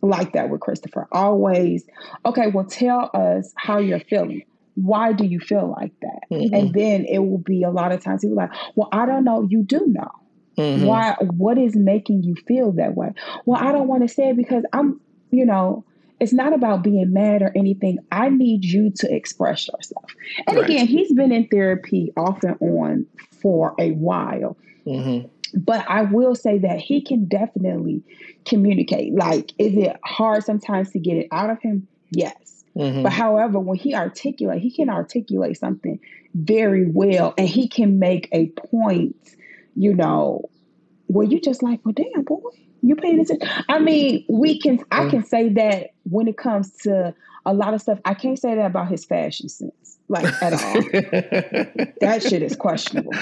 [0.00, 1.06] like that with Christopher.
[1.12, 1.84] Always,
[2.24, 4.42] okay, well tell us how you're feeling
[4.76, 6.20] why do you feel like that?
[6.32, 6.54] Mm-hmm.
[6.54, 9.24] And then it will be a lot of times he people like, well, I don't
[9.24, 9.46] know.
[9.48, 10.10] You do know.
[10.56, 10.84] Mm-hmm.
[10.84, 11.16] Why?
[11.20, 13.12] What is making you feel that way?
[13.44, 15.84] Well, I don't want to say it because I'm, you know,
[16.20, 17.98] it's not about being mad or anything.
[18.12, 20.04] I need you to express yourself.
[20.46, 20.64] And right.
[20.70, 23.06] again, he's been in therapy off and on
[23.42, 24.56] for a while.
[24.86, 25.28] Mm-hmm.
[25.60, 28.02] But I will say that he can definitely
[28.44, 29.14] communicate.
[29.14, 31.86] Like, is it hard sometimes to get it out of him?
[32.10, 32.64] Yes.
[32.76, 33.02] Mm-hmm.
[33.02, 36.00] But however, when he articulate, he can articulate something
[36.34, 39.16] very well and he can make a point
[39.74, 40.48] you know,
[41.06, 42.40] where you just like, well, damn, boy,
[42.82, 43.48] You paying attention?
[43.68, 44.84] I mean, we can.
[44.90, 47.14] I can say that when it comes to
[47.46, 47.98] a lot of stuff.
[48.04, 50.58] I can't say that about his fashion sense, like at all.
[52.00, 53.12] that shit is questionable.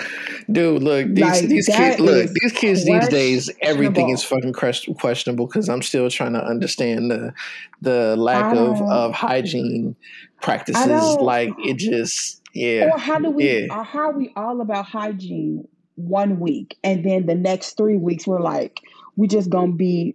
[0.51, 5.47] Dude, look, these, like, these kids, look, these kids these days, everything is fucking questionable
[5.47, 7.35] because I'm still trying to understand the
[7.81, 9.97] the lack of of hygiene
[10.41, 11.17] practices.
[11.21, 12.41] Like it just.
[12.55, 12.91] Yeah.
[12.93, 13.49] Or how do we?
[13.49, 13.79] Yeah.
[13.79, 15.67] Or how are we all about hygiene
[16.03, 18.81] one week, and then the next three weeks we're like,
[19.17, 20.15] we just gonna be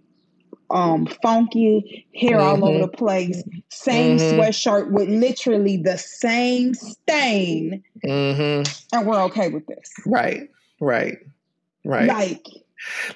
[0.70, 2.62] um funky hair mm-hmm.
[2.62, 2.82] all over mm-hmm.
[2.82, 4.38] the place same mm-hmm.
[4.38, 8.70] sweatshirt with literally the same stain mm-hmm.
[8.94, 11.18] and we're okay with this right right
[11.84, 12.46] right like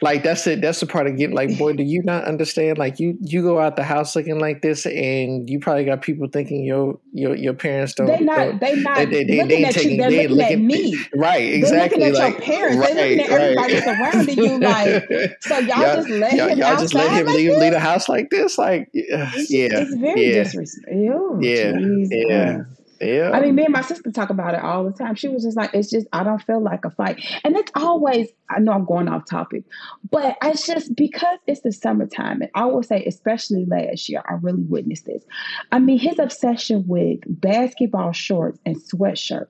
[0.01, 0.61] like that's it.
[0.61, 2.79] That's the part of getting like, boy, do you not understand?
[2.79, 6.29] Like you you go out the house looking like this, and you probably got people
[6.29, 8.07] thinking your your your parents don't.
[8.07, 8.37] They not.
[8.37, 8.96] Don't, they not.
[8.96, 9.96] They, they, they, they at taking, you.
[9.98, 10.98] They're they looking, looking at me.
[11.14, 11.55] Right.
[11.55, 12.01] Exactly.
[12.01, 12.77] They're looking at like, your parents.
[12.83, 14.59] Right, they're looking at everybody surrounding you.
[14.62, 16.59] Like, so y'all, y'all just let y'all, him.
[16.59, 18.59] Y'all just let him like leave, leave the house like this.
[18.59, 20.42] Like, yeah, it's, yeah, it's very yeah.
[20.42, 21.42] disrespectful.
[21.42, 22.27] Yeah, yeah.
[22.29, 22.62] Yeah.
[23.03, 25.15] I mean, me and my sister talk about it all the time.
[25.15, 27.25] She was just like, it's just, I don't feel like a fight.
[27.45, 29.65] And it's always, I know I'm going off topic,
[30.11, 32.43] but it's just because it's the summertime.
[32.43, 35.25] And I will say, especially last year, I really witnessed this.
[35.73, 39.49] I mean, his obsession with basketball shorts and sweatshirts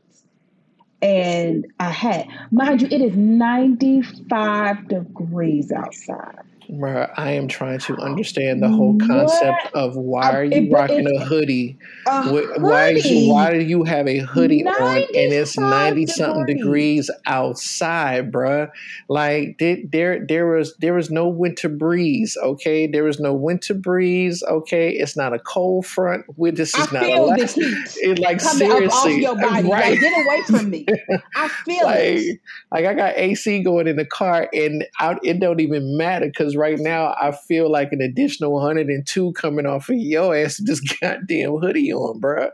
[1.02, 2.28] and a hat.
[2.50, 6.42] Mind you, it is 95 degrees outside.
[6.70, 9.74] I am trying to understand the whole concept what?
[9.74, 11.78] of why are you rocking a hoodie?
[12.06, 12.22] a
[12.58, 13.28] why hoodie.
[13.28, 18.70] why do you have a hoodie on and it's ninety something degrees outside, bruh?
[19.08, 22.36] Like there there was there was no winter breeze.
[22.42, 24.42] Okay, there was no winter breeze.
[24.42, 26.24] Okay, it's not a cold front.
[26.36, 29.68] We this is I not feel a the heat it, like seriously, off your body.
[29.68, 29.90] Right.
[29.92, 30.86] Like, get away from me.
[31.34, 32.40] I feel like, it.
[32.70, 36.51] Like I got AC going in the car, and I, it don't even matter because
[36.56, 41.56] right now I feel like an additional 102 coming off of your ass this goddamn
[41.56, 42.50] hoodie on, bro.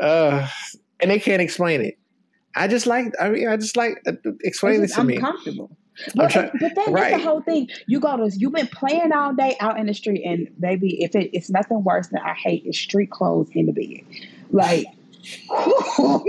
[0.00, 0.48] Uh,
[1.00, 1.98] and they can't explain it.
[2.54, 5.18] I just like, I mean, I just like uh, explain it to me.
[5.18, 5.76] Comfortable.
[6.14, 7.10] But, trying, but that, right.
[7.10, 7.68] that's the whole thing.
[7.86, 11.14] You go to you've been playing all day out in the street, and baby, if
[11.14, 14.00] it, it's nothing worse than I hate is street clothes in the bed.
[14.50, 14.86] Like,
[15.96, 16.24] who,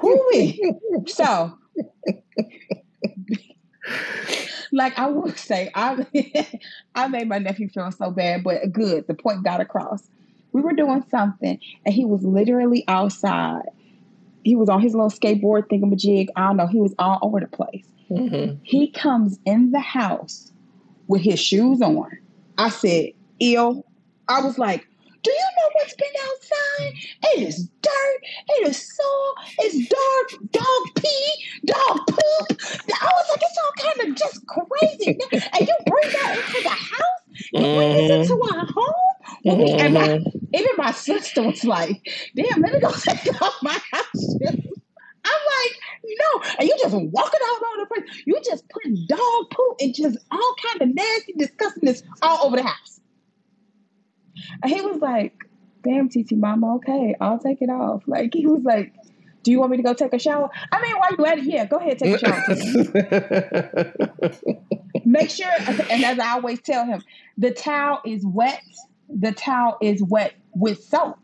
[0.00, 1.58] who so
[4.72, 6.06] like I will say, I
[6.94, 9.06] I made my nephew feel so bad, but good.
[9.06, 10.08] The point got across.
[10.52, 13.62] We were doing something, and he was literally outside.
[14.42, 16.28] He was on his little skateboard thingamajig.
[16.34, 16.66] I don't know.
[16.66, 17.86] He was all over the place.
[18.10, 18.56] Mm-hmm.
[18.62, 20.50] He comes in the house
[21.06, 22.10] with his shoes on.
[22.58, 23.84] I said, "Ill."
[24.28, 24.86] I was like,
[25.22, 26.94] do you know what's been outside?
[27.34, 28.20] It is dirt.
[28.48, 29.34] It is soil.
[29.58, 30.50] It's dark.
[30.52, 31.44] Dog pee.
[31.66, 32.60] Dog poop.
[33.02, 33.36] I was
[34.80, 35.18] crazy.
[35.32, 37.20] and you bring that into the house?
[37.52, 38.58] You bring this into mm-hmm.
[38.58, 38.94] our home?
[39.46, 39.80] Mm-hmm.
[39.80, 40.54] And my, mm-hmm.
[40.54, 42.00] even my sister was like,
[42.34, 44.36] damn, let me go take off my house
[45.22, 48.22] I'm like, no, and you just walking all over the place.
[48.26, 52.62] You just putting dog poop and just all kind of nasty disgustingness all over the
[52.62, 53.00] house.
[54.62, 55.34] And he was like,
[55.84, 58.02] damn, TT Mama, okay, I'll take it off.
[58.06, 58.94] Like, he was like,
[59.42, 60.50] do you want me to go take a shower?
[60.72, 62.42] I mean, while you at it, yeah, go ahead, take a shower.
[65.04, 67.02] Make sure, and as I always tell him,
[67.38, 68.62] the towel is wet.
[69.08, 71.18] The towel is wet with soap.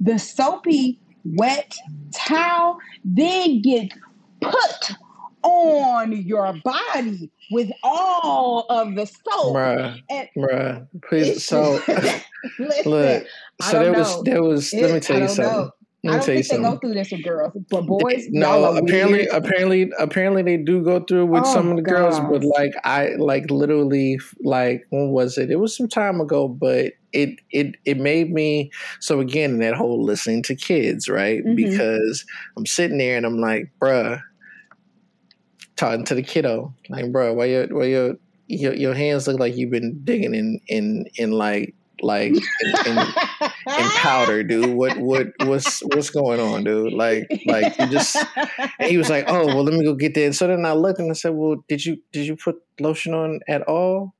[0.00, 1.74] The soapy, wet
[2.12, 3.94] towel then gets
[4.40, 4.96] put
[5.42, 9.56] on your body with all of the soap.
[9.56, 10.86] Bruh, and bruh.
[11.08, 11.80] Please, so
[12.58, 13.26] listen, look,
[13.62, 13.98] so there know.
[13.98, 14.72] was there was.
[14.72, 15.52] It, let me tell you something.
[15.52, 15.70] Know.
[16.06, 16.62] I don't think something.
[16.62, 18.28] they go through this with girls, but boys.
[18.30, 19.28] No, apparently, weird.
[19.32, 21.92] apparently, apparently they do go through with oh, some of the God.
[21.92, 22.20] girls.
[22.20, 25.50] But like, I like literally, like, when was it?
[25.50, 28.70] It was some time ago, but it it it made me.
[29.00, 31.44] So again, that whole listening to kids, right?
[31.44, 31.56] Mm-hmm.
[31.56, 32.24] Because
[32.56, 34.22] I'm sitting there and I'm like, bruh,
[35.74, 38.14] talking to the kiddo, like, bruh, why your why your
[38.46, 42.98] your, your hands look like you've been digging in in in like like in, in,
[43.68, 44.74] in, powder, dude.
[44.74, 46.92] What what what's what's going on, dude?
[46.92, 48.16] Like like you just.
[48.80, 50.24] he was like, oh well, let me go get that.
[50.24, 53.14] And so then I looked and I said, well, did you did you put lotion
[53.14, 54.14] on at all?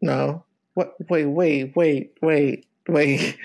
[0.00, 0.44] No.
[0.74, 0.94] What?
[1.10, 2.67] Wait wait wait wait.
[2.88, 3.36] Wait.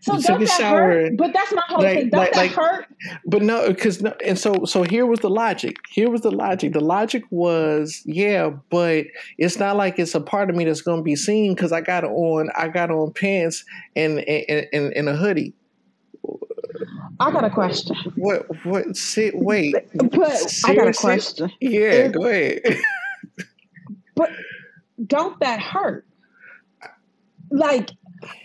[0.00, 1.16] So does that shower, hurt?
[1.16, 2.10] But that's my whole like, thing.
[2.10, 2.86] Does like, that like, hurt?
[3.24, 5.76] But no, because no, and so so here was the logic.
[5.90, 6.72] Here was the logic.
[6.72, 11.00] The logic was, yeah, but it's not like it's a part of me that's going
[11.00, 13.64] to be seen because I got on I got on pants
[13.96, 15.54] and and, and, and a hoodie.
[17.20, 17.96] I got a question.
[18.16, 18.46] What?
[18.64, 18.96] What?
[18.96, 19.34] Sit.
[19.34, 19.74] Wait.
[19.94, 20.70] But Seriously?
[20.70, 21.52] I got a question.
[21.60, 22.60] Yeah, go ahead.
[24.14, 24.30] but
[25.06, 26.06] don't that hurt?
[27.50, 27.90] Like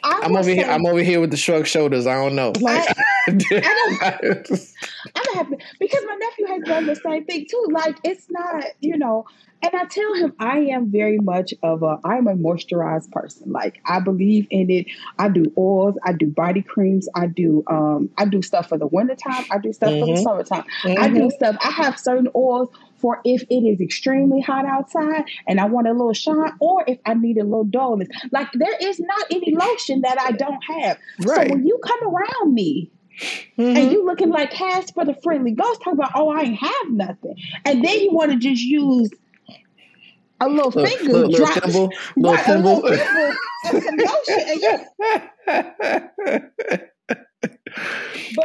[0.03, 0.65] I am over say, here.
[0.65, 2.07] I'm over here with the shrugged shoulders.
[2.07, 2.53] I don't know.
[2.59, 4.03] Like I, I don't.
[5.15, 7.67] I don't have to, because my nephew has done the same thing too.
[7.71, 9.25] Like it's not, you know.
[9.62, 13.51] And I tell him I am very much of a I'm a moisturized person.
[13.51, 14.88] Like I believe in it.
[15.17, 18.88] I do oils, I do body creams, I do um I do stuff for the
[18.88, 19.99] wintertime, I do stuff mm-hmm.
[20.01, 20.23] for the mm-hmm.
[20.23, 20.65] summertime.
[20.83, 21.01] Mm-hmm.
[21.01, 21.29] I do mm-hmm.
[21.29, 21.55] stuff.
[21.63, 22.69] I have certain oils
[23.03, 26.97] for if it is extremely hot outside and I want a little shine, or if
[27.05, 28.07] I need a little dullness.
[28.31, 30.97] Like there is not any lotion that I don't have.
[31.19, 31.47] Right.
[31.49, 32.89] So when you come around me,
[33.59, 33.77] Mm-hmm.
[33.77, 37.35] And you looking like Casper the Friendly Ghost, talking about, oh, I ain't have nothing.
[37.63, 39.11] And then you want to just use
[40.41, 42.71] a little, little finger little, drop, little thimble, right, thimble.
[42.71, 44.39] a little thimble and some lotion,
[46.71, 46.89] and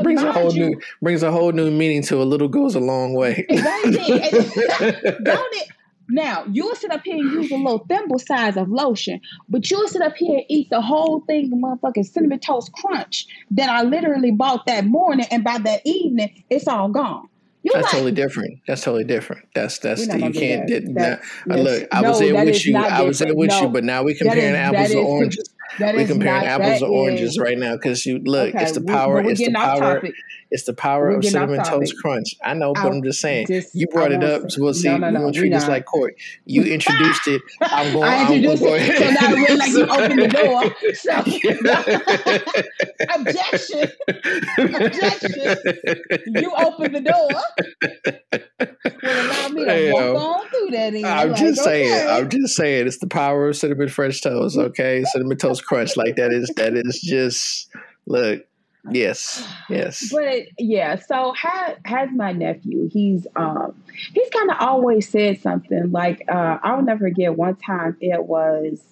[0.02, 2.80] brings a whole you, new brings a whole new meaning to a little goes a
[2.80, 3.46] long way.
[3.48, 3.92] Exactly.
[5.24, 5.68] don't it?
[6.08, 9.88] Now you'll sit up here and use a little thimble size of lotion, but you'll
[9.88, 13.82] sit up here and eat the whole thing of motherfucking cinnamon toast crunch that I
[13.82, 17.28] literally bought that morning, and by that evening, it's all gone.
[17.62, 18.60] You that's like, totally different.
[18.66, 19.48] That's totally different.
[19.54, 20.68] That's that's the, you can't.
[20.94, 21.20] That.
[21.46, 22.76] That, look, I was no, there with you.
[22.76, 25.54] I was there with no, you, but now we comparing is, apples to oranges.
[25.78, 28.54] We comparing not, apples to oranges is, right now because you look.
[28.54, 29.20] Okay, it's the power.
[29.20, 30.02] it's the power.
[30.50, 32.34] It's the power of cinnamon toast crunch.
[32.42, 33.48] I know, but I'm just saying.
[33.48, 34.88] Just, you brought it up, so we'll see.
[34.88, 36.14] No, no, no, we're gonna treat this like court.
[36.46, 37.42] You introduced it.
[37.60, 38.04] I'm going.
[38.04, 40.74] I introduced I'm it, so now we're like you open the door.
[40.98, 41.12] So,
[43.14, 43.84] objection.
[44.58, 46.42] objection.
[46.42, 47.28] You open the door.
[49.02, 50.94] Will allow me to walk on through that.
[50.94, 51.88] I'm like, just okay.
[51.88, 52.08] saying.
[52.08, 52.86] I'm just saying.
[52.86, 54.56] It's the power of cinnamon French toast.
[54.56, 55.96] Okay, cinnamon toast crunch.
[55.96, 57.68] Like that is that is just
[58.06, 58.44] look
[58.90, 60.10] Yes, yes.
[60.12, 62.88] But yeah, so has has my nephew.
[62.90, 63.82] He's um
[64.14, 68.82] he's kind of always said something like uh I'll never forget one time it was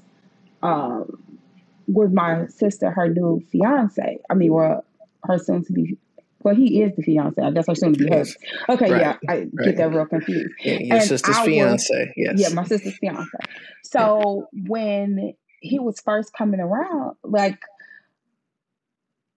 [0.62, 1.22] um
[1.86, 4.18] with my sister, her new fiance.
[4.28, 4.84] I mean, well,
[5.24, 5.96] her soon to be.
[6.40, 7.40] Well, he is the fiance.
[7.40, 8.44] I guess her soon to be husband.
[8.68, 9.50] Okay, right, yeah, I right.
[9.64, 10.54] get that real confused.
[10.60, 11.98] Yeah, your and sister's I fiance.
[11.98, 12.34] Was, yes.
[12.36, 13.30] Yeah, my sister's fiance.
[13.82, 14.62] So yeah.
[14.68, 15.34] when
[15.66, 17.58] he was first coming around, like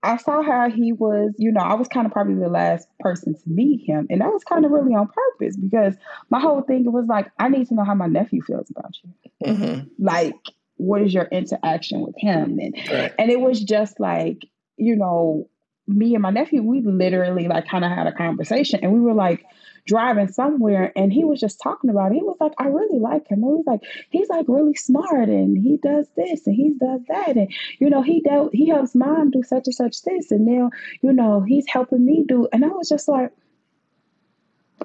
[0.02, 3.34] I saw how he was, you know, I was kind of probably the last person
[3.34, 4.08] to meet him.
[4.10, 5.96] And that was kind of really on purpose because
[6.30, 9.14] my whole thing was like, I need to know how my nephew feels about you.
[9.46, 9.88] Mm-hmm.
[10.04, 10.36] Like,
[10.78, 12.60] what is your interaction with him?
[12.60, 13.14] And right.
[13.20, 14.46] and it was just like,
[14.78, 15.50] you know,
[15.86, 19.14] me and my nephew, we literally like kind of had a conversation and we were
[19.14, 19.44] like,
[19.86, 22.16] driving somewhere and he was just talking about it.
[22.16, 23.40] He was like, I really like him.
[23.40, 27.38] He was like, he's like really smart and he does this and he does that.
[27.38, 30.32] And, you know, he dealt, he helps mom do such and such this.
[30.32, 32.48] And now, you know, he's helping me do.
[32.52, 33.32] And I was just like,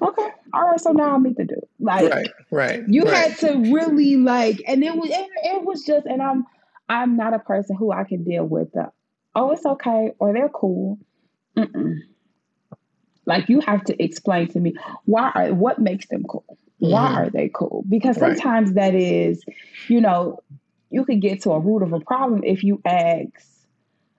[0.01, 0.79] okay, all right.
[0.79, 1.59] So now I'll meet the dude.
[1.79, 2.83] Like, right, right.
[2.87, 3.31] You right.
[3.31, 6.45] had to really like, and it was, it, it was just, and I'm,
[6.89, 8.91] I'm not a person who I can deal with the,
[9.35, 10.99] oh, it's okay, or they're cool.
[11.57, 11.99] Mm-mm.
[13.25, 16.45] Like you have to explain to me why are what makes them cool?
[16.79, 17.15] Why mm-hmm.
[17.15, 17.83] are they cool?
[17.87, 18.75] Because sometimes right.
[18.75, 19.43] that is,
[19.87, 20.39] you know,
[20.89, 23.29] you could get to a root of a problem if you ask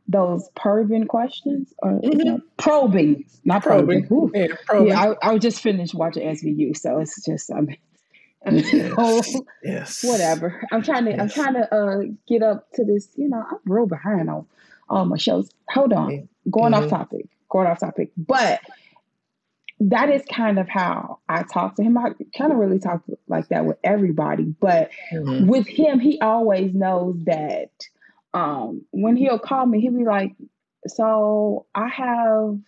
[0.09, 2.37] those probing questions or mm-hmm.
[2.57, 4.07] probing, not probing.
[4.07, 4.31] probing.
[4.41, 4.89] Yeah, probing.
[4.89, 7.69] yeah I, I just finished watching SVU, so it's just um,
[8.47, 9.37] yes.
[9.63, 10.05] yes.
[10.05, 10.63] whatever.
[10.71, 11.21] I'm trying to yes.
[11.21, 13.09] I'm trying to uh, get up to this.
[13.17, 14.47] You know, I'm real behind on
[14.89, 15.51] all my shows.
[15.71, 16.85] Hold on, going mm-hmm.
[16.85, 17.27] off topic.
[17.49, 18.61] Going off topic, but
[19.79, 21.99] that is kind of how I talk to him.
[21.99, 25.47] I kind of really talk like that with everybody, but mm-hmm.
[25.47, 27.71] with him, he always knows that
[28.33, 30.35] um, when he'll call me, he'll be like,
[30.87, 32.59] "So I have,"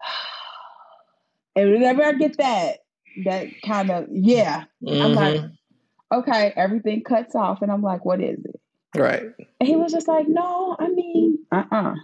[1.56, 2.78] and whenever I get that,
[3.24, 5.02] that kind of yeah, mm-hmm.
[5.02, 6.18] I'm like, mm-hmm.
[6.18, 8.60] okay, everything cuts off, and I'm like, what is it?
[8.94, 9.22] Right.
[9.58, 11.92] And he was just like, no, I mean, uh uh-uh.
[11.92, 11.94] uh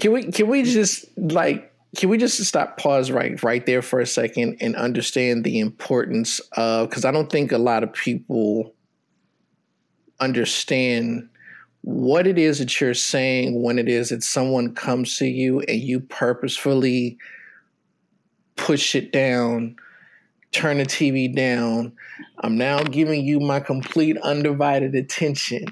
[0.00, 4.00] can we can we just like can we just stop pause right right there for
[4.00, 8.74] a second and understand the importance of because I don't think a lot of people
[10.20, 11.28] understand
[11.82, 15.80] what it is that you're saying when it is that someone comes to you and
[15.80, 17.16] you purposefully
[18.56, 19.76] push it down,
[20.50, 21.92] turn the TV down.
[22.40, 25.66] I'm now giving you my complete undivided attention.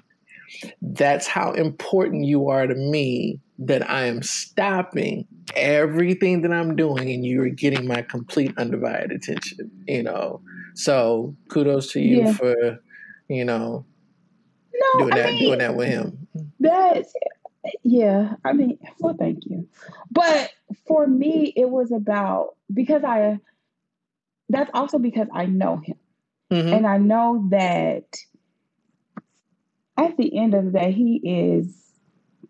[0.80, 7.11] That's how important you are to me that I am stopping everything that I'm doing
[7.11, 10.40] and you're getting my complete undivided attention, you know.
[10.74, 12.32] So kudos to you yeah.
[12.32, 12.80] for,
[13.28, 13.86] you know,
[14.74, 16.26] no, doing I that mean, doing that with him.
[16.59, 17.12] That's
[17.82, 19.68] yeah, I mean, well thank you.
[20.11, 20.52] But
[20.86, 23.38] for me it was about because I
[24.48, 25.96] that's also because I know him.
[26.52, 26.74] Mm-hmm.
[26.74, 28.05] And I know that
[29.96, 31.74] at the end of the day, he is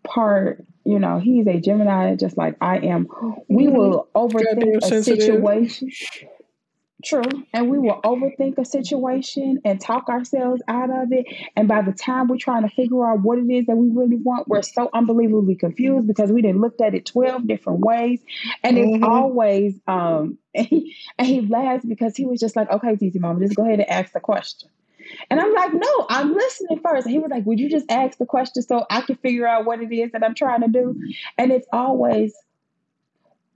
[0.03, 3.07] part, you know, he's a Gemini just like I am.
[3.49, 3.75] We mm-hmm.
[3.75, 5.89] will overthink a situation.
[7.03, 7.23] True.
[7.53, 11.27] And we will overthink a situation and talk ourselves out of it.
[11.55, 14.15] And by the time we're trying to figure out what it is that we really
[14.15, 18.21] want, we're so unbelievably confused because we didn't looked at it 12 different ways.
[18.63, 18.95] And mm-hmm.
[18.95, 23.19] it's always um and he, and he laughs because he was just like, okay, TT
[23.19, 24.69] Mama, just go ahead and ask the question.
[25.29, 27.05] And I'm like, no, I'm listening first.
[27.05, 29.65] And he was like, would you just ask the question so I can figure out
[29.65, 30.99] what it is that I'm trying to do?
[31.37, 32.33] And it's always,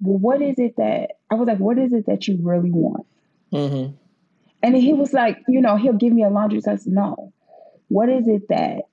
[0.02, 3.06] well, what is it that I was like, what is it that you really want?
[3.52, 3.96] Mm-hmm.
[4.62, 6.88] And he was like, you know, he'll give me a laundry list.
[6.88, 7.34] No,
[7.88, 8.84] what is it that,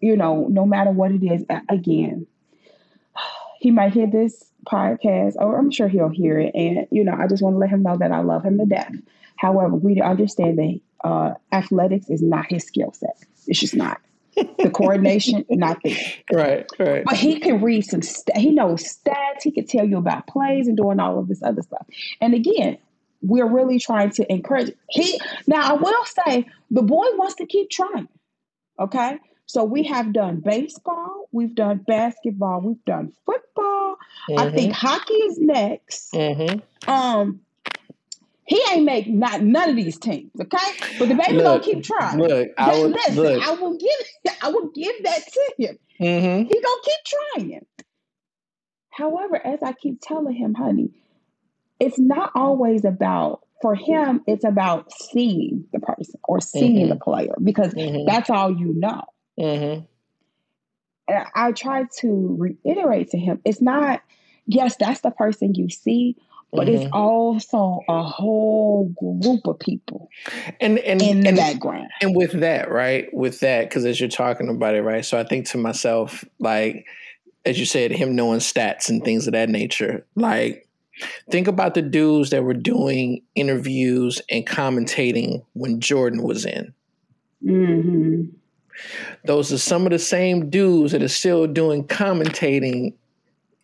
[0.00, 2.26] you know, no matter what it is, again,
[3.60, 6.52] he might hear this podcast, or I'm sure he'll hear it.
[6.54, 8.66] And, you know, I just want to let him know that I love him to
[8.66, 8.92] death.
[9.36, 13.16] However, we understand that uh, athletics is not his skill set.
[13.46, 14.00] It's just not.
[14.34, 15.96] the coordination, not there.
[16.32, 17.04] Right, right.
[17.04, 18.02] But he can read some.
[18.02, 19.42] St- he knows stats.
[19.42, 21.86] He can tell you about plays and doing all of this other stuff.
[22.20, 22.78] And again,
[23.24, 27.70] we're really trying to encourage he now i will say the boy wants to keep
[27.70, 28.06] trying
[28.78, 33.96] okay so we have done baseball we've done basketball we've done football
[34.30, 34.38] mm-hmm.
[34.38, 36.90] i think hockey is next mm-hmm.
[36.90, 37.40] um
[38.46, 40.58] he ain't make not none of these teams, okay?
[40.98, 42.18] But the baby look, gonna keep trying.
[42.18, 43.42] Look, I would, listen, look.
[43.42, 45.78] I will give I will give that to him.
[45.98, 46.48] Mm-hmm.
[46.48, 47.66] He gonna keep trying.
[48.90, 50.90] However, as I keep telling him, honey,
[51.80, 56.88] it's not always about for him it's about seeing the person or seeing mm-hmm.
[56.90, 58.04] the player because mm-hmm.
[58.06, 59.02] that's all you know
[59.38, 59.84] mm-hmm.
[61.08, 64.02] and i try to reiterate to him it's not
[64.46, 66.16] yes that's the person you see
[66.52, 66.94] but it's mm-hmm.
[66.94, 68.84] also a whole
[69.20, 70.08] group of people
[70.60, 74.08] and, and in the and, background and with that right with that because as you're
[74.08, 76.86] talking about it right so i think to myself like
[77.44, 80.64] as you said him knowing stats and things of that nature like
[81.30, 86.72] Think about the dudes that were doing interviews and commentating when Jordan was in.
[87.44, 88.36] Mm-hmm.
[89.24, 92.94] Those are some of the same dudes that are still doing commentating,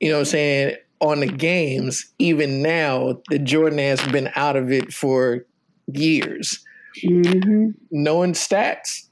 [0.01, 4.57] you know what I'm saying, on the games, even now that Jordan has been out
[4.57, 5.45] of it for
[5.93, 6.65] years.
[7.05, 7.71] Mm-hmm.
[7.91, 9.07] Knowing stats,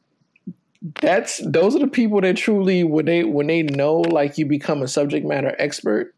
[1.01, 4.80] that's those are the people that truly when they when they know like you become
[4.80, 6.14] a subject matter expert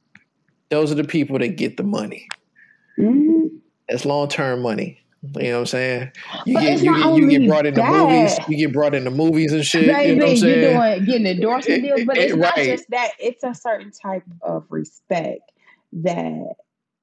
[0.70, 2.28] those are the people that get the money.
[2.98, 3.56] Mm-hmm.
[3.88, 5.02] It's long term money.
[5.22, 6.12] You know what I'm saying?
[6.46, 7.92] You but get you, get, you get brought into that.
[7.92, 8.38] movies.
[8.48, 9.86] You get brought into movies and shit.
[9.86, 10.62] Baby, you know what I'm saying?
[10.62, 12.66] You're doing getting endorsement deals, but it's it, not right.
[12.66, 13.10] just that.
[13.18, 15.52] It's a certain type of respect
[15.92, 16.54] that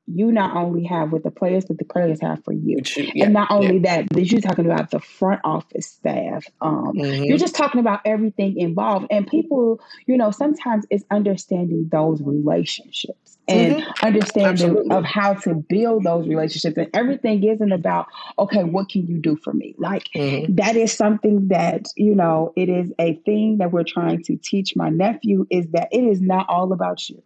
[0.08, 2.78] you not only have with the players, but the players have for you.
[2.96, 3.98] yeah, and not only yeah.
[3.98, 6.46] that, but you're talking about the front office staff.
[6.62, 7.24] Um, mm-hmm.
[7.26, 9.08] You're just talking about everything involved.
[9.12, 14.06] And people, you know, sometimes it's understanding those relationships and mm-hmm.
[14.06, 14.96] understanding Absolutely.
[14.96, 16.78] of how to build those relationships.
[16.78, 18.08] And everything isn't about,
[18.40, 19.76] okay, what can you do for me?
[19.78, 20.56] Like mm-hmm.
[20.56, 24.76] that is something that, you know, it is a thing that we're trying to teach
[24.76, 27.22] my nephew is that it is not all about you.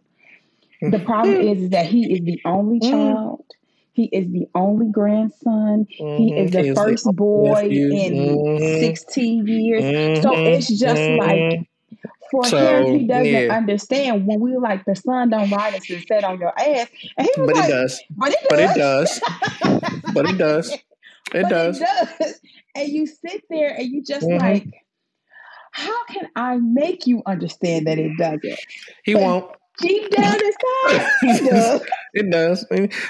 [0.90, 2.90] The problem is, is that he is the only mm.
[2.90, 3.44] child.
[3.92, 5.86] He is the only grandson.
[6.00, 6.22] Mm-hmm.
[6.22, 7.94] He is the first the boy nephew.
[7.94, 8.80] in mm-hmm.
[8.86, 9.82] 16 years.
[9.82, 10.22] Mm-hmm.
[10.22, 11.20] So it's just mm-hmm.
[11.20, 11.68] like
[12.30, 13.54] for so, him, he doesn't yeah.
[13.54, 16.88] understand when we like the sun don't rise us and set on your ass.
[17.18, 18.02] And he was but like, it does.
[18.16, 19.20] But it does.
[20.14, 20.78] But it does.
[21.34, 21.80] It does.
[21.80, 21.86] It
[22.18, 22.40] does.
[22.74, 24.38] And you sit there and you just mm-hmm.
[24.38, 24.66] like,
[25.70, 28.58] how can I make you understand that it doesn't?
[29.04, 31.10] He but, won't deep down inside.
[32.14, 32.66] it does.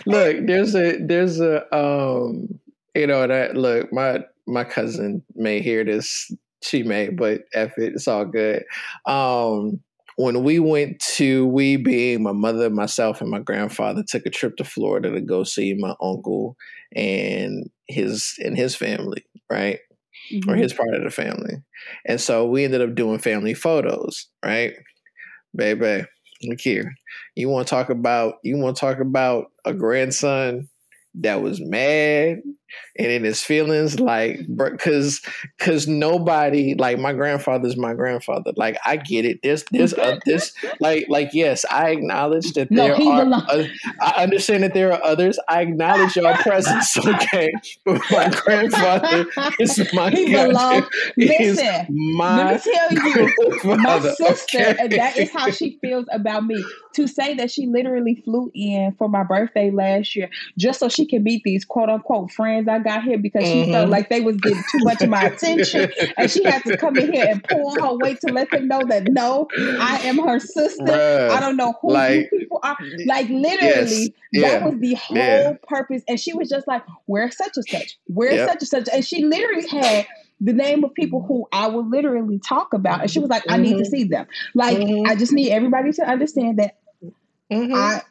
[0.06, 2.58] Look, there's a there's a um
[2.94, 6.30] you know that look my my cousin may hear this
[6.62, 8.64] she may but F it it's all good.
[9.06, 9.80] Um
[10.16, 14.56] when we went to we being my mother, myself, and my grandfather took a trip
[14.56, 16.56] to Florida to go see my uncle
[16.94, 19.78] and his and his family, right?
[20.32, 20.50] Mm-hmm.
[20.50, 21.62] Or his part of the family.
[22.06, 24.74] And so we ended up doing family photos, right?
[25.54, 26.04] Baby
[26.44, 26.94] look here.
[27.36, 30.68] You want to talk about you want to talk about a grandson
[31.16, 32.40] that was mad
[32.98, 35.22] and in his feelings like because
[35.58, 38.52] because nobody like my grandfather's my grandfather.
[38.56, 39.40] Like i get it.
[39.42, 43.64] There's there's uh, this like like yes i acknowledge that no, there are uh,
[44.00, 45.38] i understand that there are others.
[45.48, 47.52] I acknowledge your presence okay?
[47.84, 49.26] But my grandfather
[49.58, 53.30] is my he belongs listen my let me tell you
[53.76, 54.76] my sister okay?
[54.78, 56.62] and that is how she feels about me.
[56.94, 61.06] To say that she literally flew in for my birthday last year just so she
[61.06, 63.64] can meet these quote unquote friends friends I got here because mm-hmm.
[63.64, 63.92] she felt mm-hmm.
[63.92, 67.12] like they was getting too much of my attention, and she had to come in
[67.12, 70.84] here and pull her weight to let them know that no, I am her sister.
[70.84, 72.76] Bruh, I don't know who like, people are.
[73.06, 75.54] Like literally, yes, that was the whole yeah.
[75.66, 76.02] purpose.
[76.08, 77.98] And she was just like, "Where's such and such?
[78.06, 78.48] Where's yep.
[78.48, 80.06] such and such?" And she literally had
[80.40, 83.00] the name of people who I will literally talk about.
[83.00, 83.62] And she was like, I mm-hmm.
[83.62, 83.90] need to mm-hmm.
[83.90, 84.26] see them.
[84.54, 85.08] Like, mm-hmm.
[85.08, 86.78] I just need everybody to understand that
[87.50, 87.72] mm-hmm.
[87.72, 88.02] I,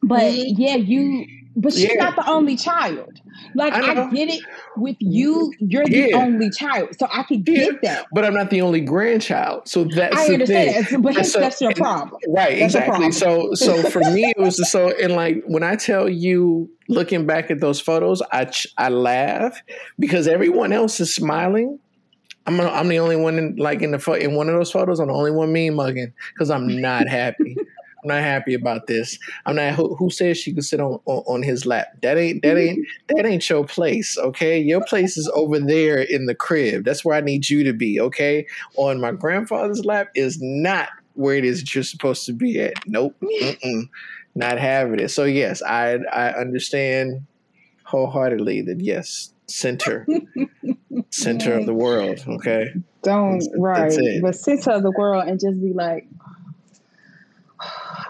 [0.00, 0.60] but mm-hmm.
[0.62, 1.26] yeah, you
[1.56, 1.94] but she's yeah.
[1.94, 3.20] not the only child.
[3.54, 4.42] Like I, I, get it
[4.76, 6.16] with you, you're the yeah.
[6.16, 7.78] only child, so I can get yeah.
[7.82, 8.06] that.
[8.12, 11.02] But I'm not the only grandchild, so that's I understand.
[11.02, 12.58] But so, that's your problem, right?
[12.58, 13.12] That's exactly.
[13.12, 14.90] So, so for me, it was so.
[15.00, 19.60] And like when I tell you, looking back at those photos, I I laugh
[19.98, 21.78] because everyone else is smiling.
[22.46, 25.00] I'm I'm the only one in like in the in one of those photos.
[25.00, 27.56] I'm the only one mean mugging because I'm not happy.
[28.02, 29.18] I'm not happy about this.
[29.46, 29.74] I'm not.
[29.74, 31.88] Who, who says she could sit on, on, on his lap?
[32.02, 32.80] That ain't that mm-hmm.
[32.80, 34.16] ain't that ain't your place.
[34.16, 36.84] Okay, your place is over there in the crib.
[36.84, 38.00] That's where I need you to be.
[38.00, 38.46] Okay,
[38.76, 42.74] on my grandfather's lap is not where it is that you're supposed to be at.
[42.86, 43.88] Nope, Mm-mm.
[44.34, 45.10] not having it.
[45.10, 47.26] So yes, I I understand
[47.84, 50.06] wholeheartedly that yes, center
[51.10, 52.24] center of the world.
[52.26, 52.72] Okay,
[53.02, 56.06] don't that's, right, that's but center of the world and just be like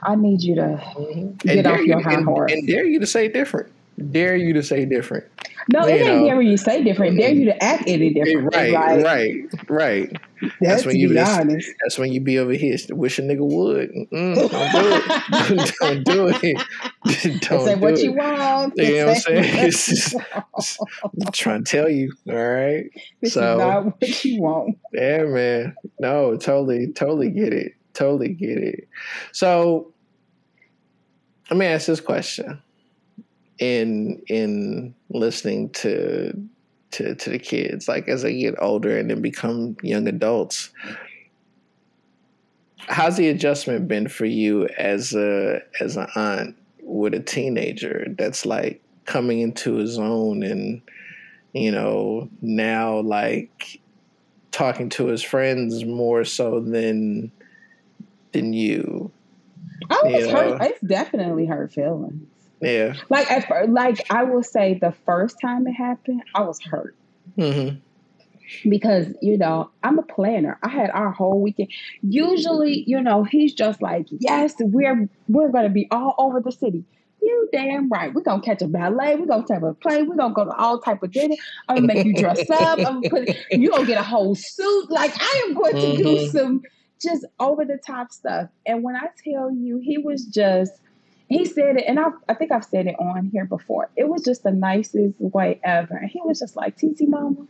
[0.03, 1.49] I need you to mm-hmm.
[1.49, 2.53] get off your high horse.
[2.53, 3.71] And dare you to say different.
[4.13, 5.27] Dare you to say different.
[5.69, 7.19] No, you it ain't dare you say different.
[7.19, 8.55] Dare you to act any different.
[8.55, 10.13] Right, like, right, right.
[10.41, 12.77] That's, that's when you that's, that's, when you be over here.
[12.91, 13.91] Wish a nigga would.
[14.11, 14.35] Mm,
[15.81, 16.35] don't do it.
[16.43, 17.41] don't do it.
[17.43, 18.05] don't say what it.
[18.05, 18.73] you want.
[18.77, 19.71] You know what I'm saying?
[19.71, 22.13] Just, I'm trying to tell you.
[22.29, 22.87] All right.
[23.21, 24.79] This so, is not what you want.
[24.95, 25.77] Yeah, man.
[25.99, 28.89] No, totally, totally get it totally get it.
[29.33, 29.93] So
[31.51, 32.63] let me ask this question.
[33.59, 36.33] In in listening to
[36.93, 40.71] to to the kids, like as they get older and then become young adults,
[42.89, 48.47] how's the adjustment been for you as a as an aunt with a teenager that's
[48.47, 50.81] like coming into his own and
[51.53, 53.81] you know now like
[54.53, 57.31] talking to his friends more so than
[58.33, 59.11] than you.
[59.89, 60.59] I was you hurt.
[60.59, 60.67] Know?
[60.67, 62.27] It's definitely hurt feelings.
[62.61, 62.95] Yeah.
[63.09, 66.95] Like at first, like I will say, the first time it happened, I was hurt.
[67.39, 67.79] Mm-hmm.
[68.69, 70.59] Because you know I'm a planner.
[70.63, 71.71] I had our whole weekend.
[72.03, 76.85] Usually, you know, he's just like, "Yes, we're we're gonna be all over the city."
[77.23, 78.13] You damn right.
[78.13, 79.15] We're gonna catch a ballet.
[79.15, 80.03] We're gonna have a play.
[80.03, 81.37] We're gonna go to all type of dinner.
[81.69, 82.79] I'm gonna make you dress up.
[82.81, 84.91] I'm gonna put you gonna get a whole suit.
[84.91, 86.03] Like I am going to mm-hmm.
[86.03, 86.63] do some
[87.01, 88.49] just over the top stuff.
[88.67, 90.73] And when I tell you, he was just,
[91.29, 93.89] he said it, and I, I think I've said it on here before.
[93.97, 95.97] It was just the nicest way ever.
[95.97, 97.47] And he was just like, TT Mama.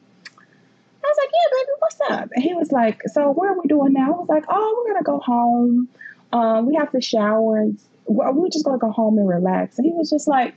[1.02, 2.28] I was like, yeah, baby, what's up?
[2.34, 4.12] And he was like, so what are we doing now?
[4.12, 5.88] I was like, oh, we're going to go home.
[6.32, 9.78] Um, we have to shower and we're just going to go home and relax.
[9.78, 10.54] And he was just like,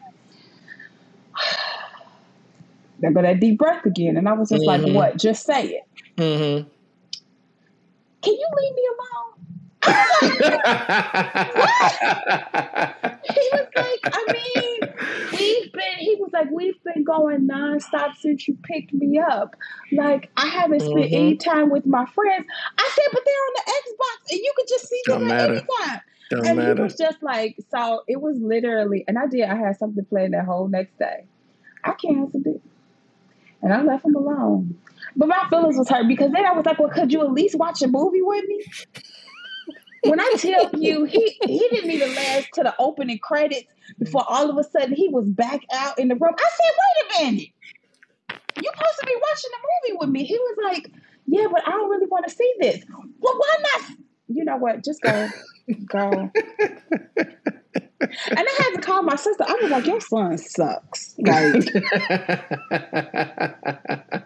[3.00, 4.18] there go that deep breath again.
[4.18, 4.86] And I was just mm-hmm.
[4.86, 5.18] like, what?
[5.18, 5.84] Just say it.
[6.18, 6.70] Mm-hmm
[8.56, 9.44] leave me alone?
[9.84, 9.90] he
[13.52, 14.80] was like, I mean,
[15.32, 19.56] we've been, he was like, we've been going nonstop since you picked me up.
[19.92, 21.16] Like, I haven't spent mm-hmm.
[21.16, 22.46] any time with my friends.
[22.78, 25.60] I said, but they're on the Xbox and you could just see them at any
[25.60, 26.02] time.
[26.30, 26.76] Don't and matter.
[26.76, 30.34] he was just like, so it was literally, and I did, I had something planned
[30.34, 31.26] that whole next day.
[31.84, 32.62] I canceled it.
[33.62, 34.78] And I left him alone.
[35.16, 37.56] But my feelings was hurt because then I was like, well, could you at least
[37.56, 38.66] watch a movie with me?
[40.04, 44.50] when I tell you, he he didn't even last to the opening credits before all
[44.50, 46.34] of a sudden he was back out in the room.
[46.38, 47.50] I said, wait a minute.
[48.62, 50.24] You're supposed to be watching the movie with me.
[50.24, 50.92] He was like,
[51.28, 52.84] yeah, but I don't really want to see this.
[53.20, 53.92] Well, why not?
[54.28, 54.84] You know what?
[54.84, 55.30] Just go.
[55.88, 56.30] go.
[56.30, 56.34] and
[58.30, 59.44] I had to call my sister.
[59.48, 61.16] I was like, your son sucks.
[61.18, 61.66] Like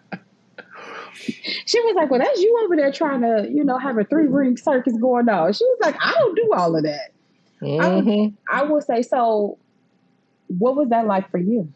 [1.65, 4.27] she was like, Well, that's you over there trying to, you know, have a three
[4.27, 5.53] ring circus going on.
[5.53, 7.11] She was like, I don't do all of that.
[7.61, 8.35] Mm-hmm.
[8.49, 9.57] I, I will say, so
[10.47, 11.71] what was that like for you?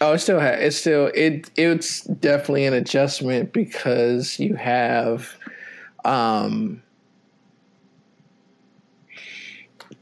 [0.00, 0.60] Oh, it still has.
[0.60, 1.50] It's still it.
[1.56, 5.36] It's definitely an adjustment because you have,
[6.04, 6.82] um,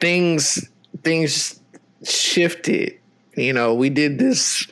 [0.00, 0.68] things
[1.02, 1.60] things
[2.04, 2.98] shifted.
[3.36, 4.66] You know, we did this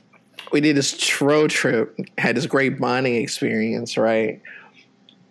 [0.52, 4.40] we did this road trip, had this great bonding experience, right?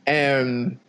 [0.07, 0.79] And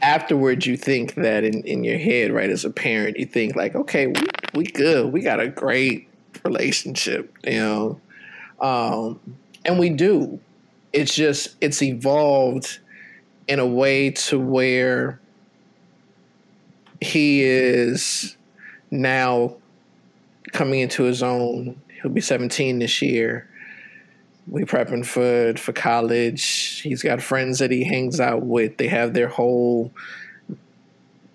[0.00, 3.74] afterwards, you think that in, in your head, right, as a parent, you think like,
[3.74, 4.22] okay, we,
[4.54, 5.12] we good.
[5.12, 6.08] We got a great
[6.44, 8.00] relationship, you know.
[8.60, 9.20] Um,
[9.64, 10.40] and we do.
[10.92, 12.78] It's just it's evolved
[13.48, 15.20] in a way to where
[17.00, 18.36] he is
[18.90, 19.56] now
[20.56, 21.80] coming into his own.
[22.02, 23.48] He'll be 17 this year.
[24.48, 26.80] We prepping for for college.
[26.82, 28.76] He's got friends that he hangs out with.
[28.76, 29.92] They have their whole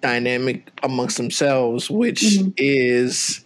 [0.02, 2.50] dynamic amongst themselves, which mm-hmm.
[2.58, 3.44] is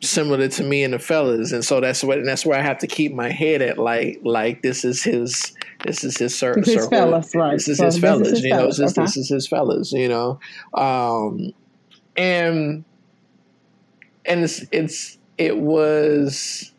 [0.00, 2.86] similar to me and the fellas, and so that's what that's where I have to
[2.86, 3.76] keep my head at.
[3.76, 5.52] Like like this is his
[5.84, 6.62] this is his circle.
[6.62, 7.52] His fellas, right?
[7.52, 8.40] This is so his fellas.
[8.40, 9.02] You know, this, okay.
[9.02, 9.92] this is his fellas.
[9.92, 10.40] You know,
[10.74, 11.52] um,
[12.16, 12.84] and
[14.24, 16.72] and it's it's it was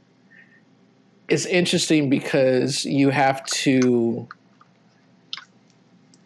[1.28, 4.28] it's interesting because you have to.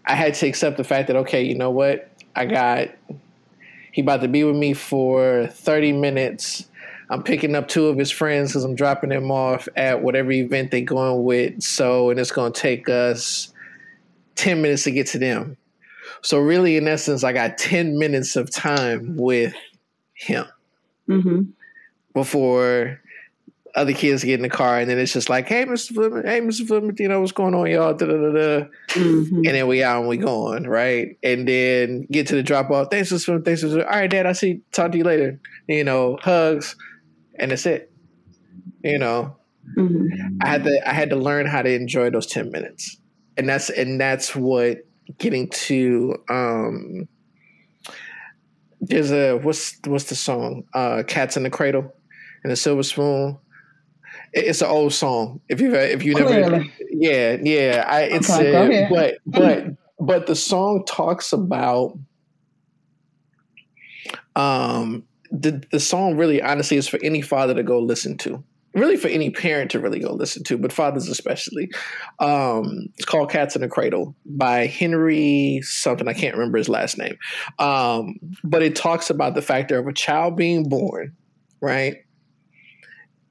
[0.05, 2.89] I had to accept the fact that okay, you know what, I got
[3.93, 6.67] he about to be with me for 30 minutes.
[7.11, 10.71] I'm picking up two of his friends because I'm dropping them off at whatever event
[10.71, 11.61] they're going with.
[11.61, 13.53] So, and it's going to take us
[14.35, 15.57] 10 minutes to get to them.
[16.23, 19.53] So, really, in essence, I got 10 minutes of time with
[20.15, 20.45] him
[21.07, 21.41] mm-hmm.
[22.13, 22.99] Before
[23.75, 25.93] other kids get in the car, and then it's just like, "Hey, Mr.
[25.93, 26.67] Fleming, hey, Mr.
[26.67, 28.67] Fleming, you know what's going on, y'all?" Da, da, da, da.
[28.89, 29.35] Mm-hmm.
[29.37, 32.89] And then we out and we going right, and then get to the drop off.
[32.91, 33.25] Thanks, Mr.
[33.25, 33.43] Fleming.
[33.43, 33.83] Thanks, Mr.
[33.85, 34.25] All right, Dad.
[34.25, 34.61] I see.
[34.71, 35.39] Talk to you later.
[35.67, 36.75] You know, hugs,
[37.35, 37.91] and that's it.
[38.83, 39.35] You know,
[39.77, 40.37] mm-hmm.
[40.41, 42.97] I had to I had to learn how to enjoy those ten minutes,
[43.37, 44.79] and that's and that's what
[45.17, 46.15] getting to.
[46.29, 47.07] um
[48.81, 50.65] There's a what's what's the song?
[50.75, 51.91] Uh, Cats in the Cradle
[52.43, 53.37] and the Silver Spoon
[54.33, 55.41] it's an old song.
[55.47, 57.85] If you if you never, yeah, yeah.
[57.87, 59.65] I it's okay, uh, but but
[59.99, 61.97] but the song talks about
[64.35, 68.43] um the the song really honestly is for any father to go listen to.
[68.75, 71.69] Really for any parent to really go listen to, but fathers especially.
[72.17, 76.97] Um, it's called "Cats in the Cradle" by Henry something I can't remember his last
[76.97, 77.15] name,
[77.59, 81.15] um, but it talks about the fact of a child being born,
[81.61, 81.97] right?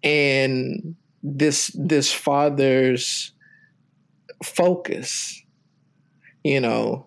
[0.03, 3.32] And this this father's
[4.42, 5.40] focus
[6.42, 7.07] you know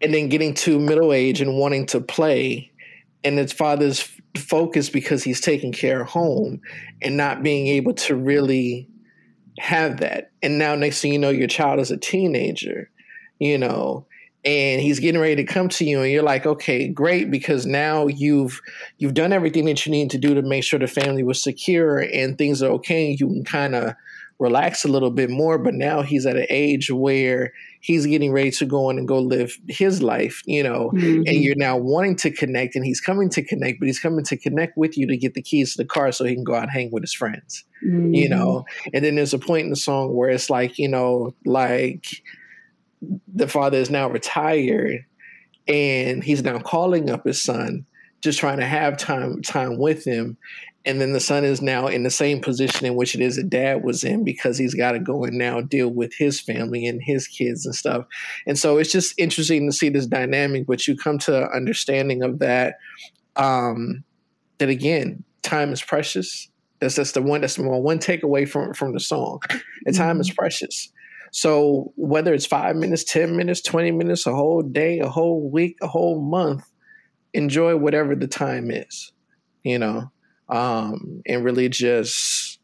[0.00, 2.70] and then getting to middle age and wanting to play
[3.24, 6.60] and his father's focus because he's taking care of home
[7.02, 8.88] and not being able to really
[9.58, 10.30] have that.
[10.42, 12.90] And now next thing you know your child is a teenager
[13.38, 14.06] you know
[14.48, 18.06] and he's getting ready to come to you and you're like okay great because now
[18.06, 18.60] you've
[18.96, 21.98] you've done everything that you need to do to make sure the family was secure
[21.98, 23.94] and things are okay you can kind of
[24.38, 28.52] relax a little bit more but now he's at an age where he's getting ready
[28.52, 31.22] to go in and go live his life you know mm-hmm.
[31.26, 34.36] and you're now wanting to connect and he's coming to connect but he's coming to
[34.36, 36.62] connect with you to get the keys to the car so he can go out
[36.62, 38.14] and hang with his friends mm-hmm.
[38.14, 41.34] you know and then there's a point in the song where it's like you know
[41.44, 42.06] like
[43.34, 45.04] the father is now retired
[45.66, 47.86] and he's now calling up his son
[48.20, 50.36] just trying to have time time with him.
[50.84, 53.50] And then the son is now in the same position in which it is that
[53.50, 57.02] dad was in because he's got to go and now deal with his family and
[57.02, 58.06] his kids and stuff.
[58.46, 62.38] And so it's just interesting to see this dynamic but you come to understanding of
[62.38, 62.78] that
[63.36, 64.02] um
[64.58, 66.48] that again time is precious.
[66.80, 69.40] That's that's the one that's the one takeaway from from the song.
[69.86, 70.22] And time mm-hmm.
[70.22, 70.90] is precious
[71.30, 75.76] so whether it's five minutes, 10 minutes, 20 minutes, a whole day, a whole week,
[75.82, 76.64] a whole month,
[77.34, 79.12] enjoy whatever the time is,
[79.62, 80.10] you know,
[80.48, 82.58] um, and really just,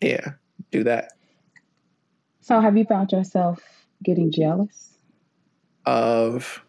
[0.00, 0.32] yeah,
[0.70, 1.12] do that.
[2.40, 3.60] So have you found yourself
[4.04, 4.94] getting jealous?
[5.84, 6.62] Of?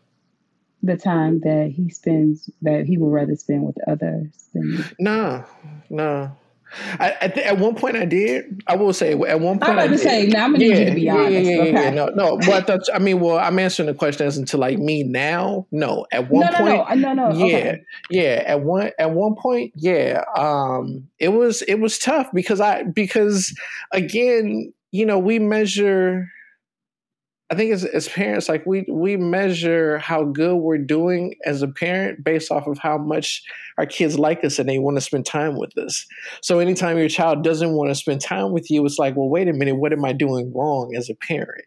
[0.84, 5.44] The time that he spends that he would rather spend with others than no
[5.90, 6.32] no
[7.00, 8.64] I, I th- at one point I did.
[8.68, 10.74] I will say at one point I'm about I to say now I'm gonna yeah,
[10.74, 11.32] need you to be honest.
[11.32, 11.72] Yeah, yeah, okay.
[11.72, 12.38] yeah, no, no.
[12.38, 15.68] But I thought I mean, well, I'm answering the question as into like me now.
[15.72, 17.84] No, at one no, point, no, no, no, yeah, okay.
[18.10, 18.44] yeah.
[18.46, 20.24] At one at one point, yeah.
[20.38, 23.58] Um, it was it was tough because I because
[23.92, 26.30] again, you know, we measure
[27.50, 31.68] I think as, as parents, like we we measure how good we're doing as a
[31.68, 33.42] parent based off of how much
[33.78, 36.06] our kids like us and they want to spend time with us.
[36.42, 39.48] So anytime your child doesn't want to spend time with you, it's like, well, wait
[39.48, 41.64] a minute, what am I doing wrong as a parent,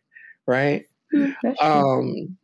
[0.47, 0.85] right?
[1.14, 2.37] Mm, um,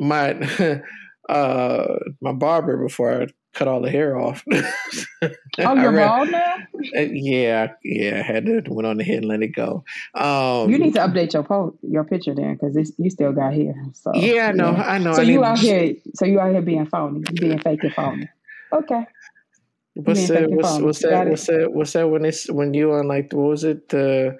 [0.00, 0.80] my
[1.28, 3.26] uh, my barber before I
[3.58, 4.44] cut all the hair off.
[4.52, 6.54] oh, you're bald now?
[6.96, 8.20] Uh, yeah, yeah.
[8.20, 9.84] I had to went on the head and let it go.
[10.14, 13.74] Um, you need to update your po- your picture then because you still got hair.
[13.94, 14.82] So yeah, I know, yeah.
[14.82, 15.12] I know.
[15.12, 15.94] So I you out here?
[16.14, 17.24] So you out here being phony?
[17.30, 18.28] You being fake and phony?
[18.72, 19.06] Okay.
[19.94, 20.50] What's that?
[20.50, 21.28] What's, what's that?
[21.28, 21.72] What's that?
[21.72, 22.08] What's that?
[22.08, 24.38] When they when you on like what was it the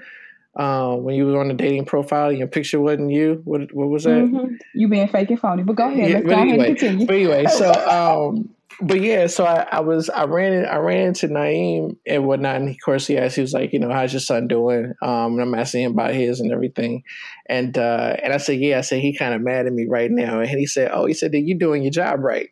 [0.58, 3.40] uh, when you were on the dating profile, your picture wasn't you.
[3.44, 4.10] What what was that?
[4.10, 4.54] Mm-hmm.
[4.74, 5.62] You being fake and phony.
[5.62, 6.10] But go ahead.
[6.10, 7.06] Let's go anyway, ahead and continue.
[7.06, 7.72] But anyway, so
[8.28, 8.50] um,
[8.80, 12.68] but yeah, so I, I, was I ran I ran into Naeem and whatnot, and
[12.68, 14.94] of course he asked, he was like, you know, how's your son doing?
[15.00, 17.04] Um, and I'm asking him about his and everything,
[17.48, 20.10] and uh, and I said, yeah, I said he kind of mad at me right
[20.10, 22.50] now, and he said, oh, he said, that you doing your job right?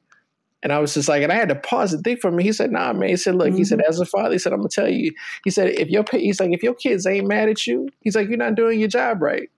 [0.67, 2.43] And I was just like, and I had to pause and think for me.
[2.43, 3.59] He said, "Nah, man." He said, "Look," mm-hmm.
[3.59, 3.89] he said, mm-hmm.
[3.89, 5.12] "As a father, he said, I'm gonna tell you."
[5.45, 8.27] He said, "If your he's like, if your kids ain't mad at you, he's like,
[8.27, 9.49] you're not doing your job right."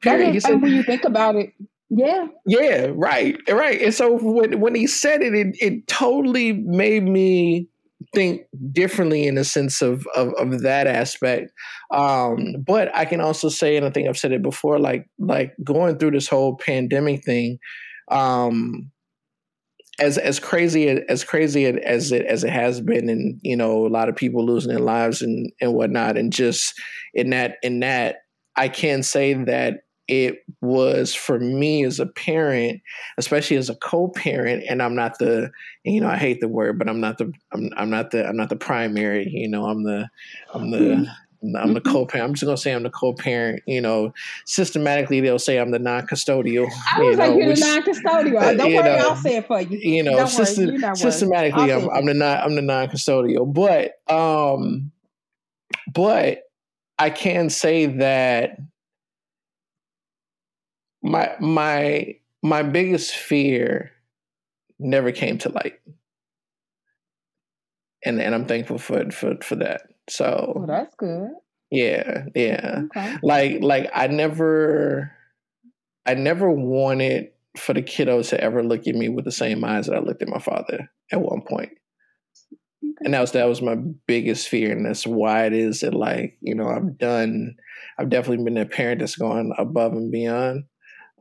[0.00, 0.34] Period.
[0.34, 1.52] He said, when you think about it,
[1.90, 2.26] yeah.
[2.44, 3.80] Yeah, right, right.
[3.80, 7.68] And so when when he said it, it, it totally made me
[8.12, 8.42] think
[8.72, 11.52] differently in the sense of of, of that aspect.
[11.92, 15.54] Um, but I can also say, and I think I've said it before, like like
[15.62, 17.60] going through this whole pandemic thing.
[18.10, 18.90] Um,
[19.98, 23.88] as as crazy as crazy as it as it has been, and you know, a
[23.88, 26.74] lot of people losing their lives and and whatnot, and just
[27.14, 28.18] in that in that,
[28.56, 32.80] I can say that it was for me as a parent,
[33.18, 35.50] especially as a co-parent, and I'm not the,
[35.84, 38.36] you know, I hate the word, but I'm not the, I'm, I'm not the, I'm
[38.36, 39.28] not the primary.
[39.28, 40.08] You know, I'm the,
[40.54, 40.96] I'm the.
[40.96, 41.04] Hmm.
[41.44, 41.56] Mm-hmm.
[41.56, 42.28] I'm the co-parent.
[42.28, 43.62] I'm just gonna say I'm the co-parent.
[43.66, 44.12] You know,
[44.44, 46.68] systematically they'll say I'm the non-custodial.
[46.96, 48.56] I was you like, know, you're which, the non-custodial.
[48.56, 49.78] Don't worry, know, I'll say it for you.
[49.78, 53.52] You know, system, systematically, I'm, I'm the non, I'm the non-custodial.
[53.52, 54.90] But, um,
[55.92, 56.42] but
[56.98, 58.58] I can say that
[61.02, 63.92] my my my biggest fear
[64.78, 65.78] never came to light
[68.04, 71.30] and and i'm thankful for for for that so well, that's good
[71.70, 73.16] yeah yeah okay.
[73.22, 75.12] like like i never
[76.06, 79.86] i never wanted for the kiddos to ever look at me with the same eyes
[79.86, 81.70] that i looked at my father at one point
[82.82, 82.92] okay.
[83.04, 86.38] and that was that was my biggest fear and that's why it is that like
[86.40, 87.54] you know i've done
[87.98, 90.64] i've definitely been a parent that's gone above and beyond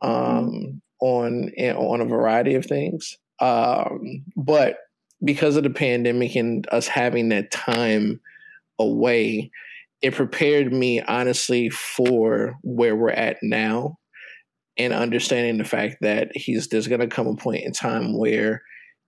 [0.04, 0.38] Mm-hmm.
[0.38, 3.18] um, on on a variety of things.
[3.40, 4.78] Um, but
[5.24, 8.20] because of the pandemic and us having that time
[8.80, 9.52] away,
[10.02, 13.98] it prepared me honestly for where we're at now
[14.78, 18.62] and understanding the fact that he's there's going to come a point in time where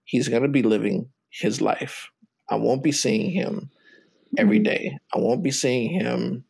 [0.03, 2.09] he's going to be living his life.
[2.49, 3.69] I won't be seeing him
[4.37, 4.97] every mm-hmm.
[5.13, 6.45] I won't be seeing him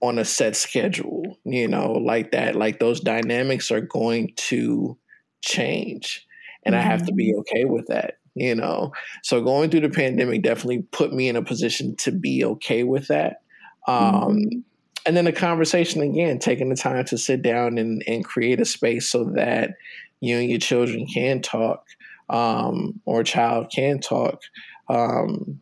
[0.00, 2.56] on a set schedule, you know, like that.
[2.56, 4.98] Like those dynamics are going to
[5.42, 6.26] change.
[6.64, 6.86] And mm-hmm.
[6.86, 7.40] I have to be mm-hmm.
[7.40, 8.92] okay with that, you know.
[9.22, 13.08] So going through the pandemic definitely put me in a position to be okay with
[13.08, 13.42] that.
[13.86, 14.58] Um, mm-hmm.
[15.06, 18.64] And then the conversation again, taking the time to sit down and, and create a
[18.64, 19.72] space so that
[20.20, 21.84] you and your children can talk
[22.30, 24.42] um, or a child can talk.
[24.88, 25.60] Um,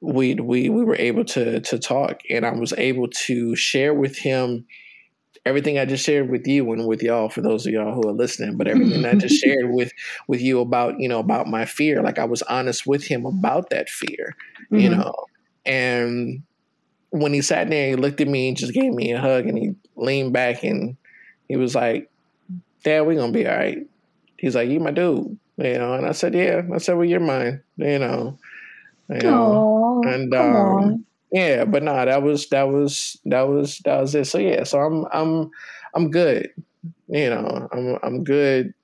[0.00, 4.16] we we we were able to to talk, and I was able to share with
[4.16, 4.64] him
[5.46, 8.12] everything I just shared with you and with y'all for those of y'all who are
[8.12, 9.92] listening, but everything I just shared with
[10.26, 13.70] with you about you know about my fear, like I was honest with him about
[13.70, 14.36] that fear,
[14.70, 14.78] mm-hmm.
[14.78, 15.14] you know,
[15.64, 16.42] and
[17.10, 19.58] when he sat there, he looked at me and just gave me a hug, and
[19.58, 20.96] he leaned back and
[21.48, 22.10] he was like,
[22.84, 23.86] "Dad, we're gonna be all right."
[24.36, 27.20] He's like, "You my dude," you know, and I said, "Yeah." I said, "Well, you're
[27.20, 28.38] mine," you know.
[29.08, 30.02] You know?
[30.04, 34.14] Aww, and um, yeah, but no, nah, that was that was that was that was
[34.14, 34.26] it.
[34.26, 35.50] So yeah, so I'm I'm
[35.94, 36.50] I'm good.
[37.08, 38.74] You know, I'm I'm good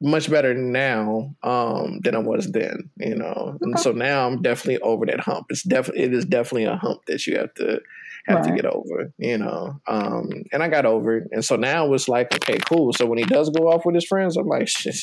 [0.00, 3.56] much better now um, than I was then, you know.
[3.62, 5.46] And so now I'm definitely over that hump.
[5.48, 7.80] It's definitely it is definitely a hump that you have to
[8.26, 8.48] have right.
[8.48, 9.80] to get over, you know.
[9.86, 11.28] Um, and I got over it.
[11.32, 12.92] And so now it's like, okay, cool.
[12.92, 14.96] So when he does go off with his friends, I'm like, shit,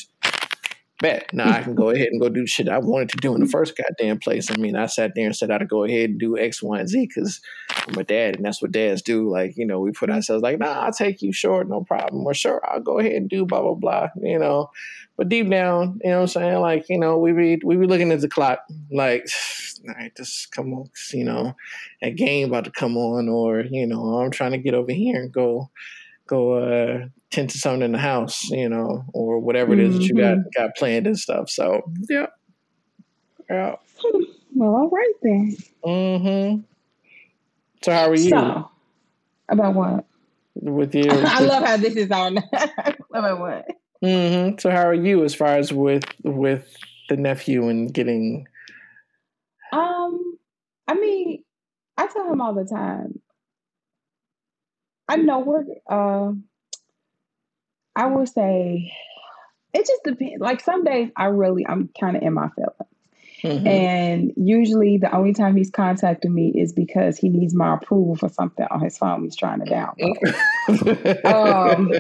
[1.02, 3.42] bet now I can go ahead and go do shit I wanted to do in
[3.42, 4.50] the first goddamn place.
[4.50, 6.88] I mean, I sat there and said I'd go ahead and do X, Y, and
[6.88, 7.42] Z because
[7.88, 9.30] I'm a dad, and that's what dads do.
[9.30, 12.26] Like, you know, we put ourselves like, nah, I'll take you short, no problem.
[12.26, 14.10] Or sure, I'll go ahead and do blah blah blah.
[14.22, 14.70] You know,
[15.18, 16.60] but deep down, you know what I'm saying?
[16.60, 18.60] Like, you know, we be we be looking at the clock,
[18.92, 19.28] like,
[19.88, 21.56] all right, just come on, you know,
[22.02, 25.20] a game about to come on, or you know, I'm trying to get over here
[25.20, 25.70] and go
[26.28, 30.00] go uh, tend to something in the house, you know, or whatever it is mm-hmm.
[30.00, 30.62] that you got mm-hmm.
[30.62, 31.50] got planned and stuff.
[31.50, 32.28] So yeah,
[33.50, 33.76] yeah.
[34.54, 35.58] Well, all right then.
[35.84, 36.62] Mm-hmm.
[37.84, 38.30] So how are you?
[38.30, 38.70] So,
[39.50, 40.06] about what?
[40.56, 41.06] With you?
[41.10, 42.38] I love how this is on.
[43.14, 43.68] about what?
[44.04, 44.58] Mm-hmm.
[44.60, 46.76] So how are you as far as with with
[47.10, 48.48] the nephew and getting?
[49.72, 50.38] Um,
[50.88, 51.44] I mean,
[51.98, 53.20] I tell him all the time.
[55.08, 55.66] I know we're.
[55.90, 56.34] Uh,
[57.96, 58.94] I will say
[59.74, 60.42] it just depends.
[60.42, 62.92] Like some days, I really I'm kind of in my feelings,
[63.44, 63.68] Mm-hmm.
[63.68, 68.30] And usually the only time he's contacting me is because he needs my approval for
[68.30, 71.26] something on his phone he's trying to download.
[71.26, 71.92] um,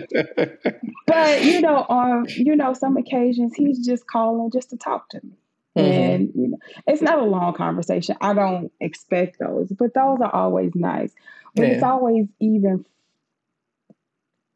[1.08, 5.20] but you know, on you know, some occasions he's just calling just to talk to
[5.24, 5.32] me.
[5.78, 5.92] Mm-hmm.
[5.92, 8.18] And you know, it's not a long conversation.
[8.22, 11.14] I don't expect those, but those are always nice.
[11.56, 11.74] But yeah.
[11.74, 12.86] it's always even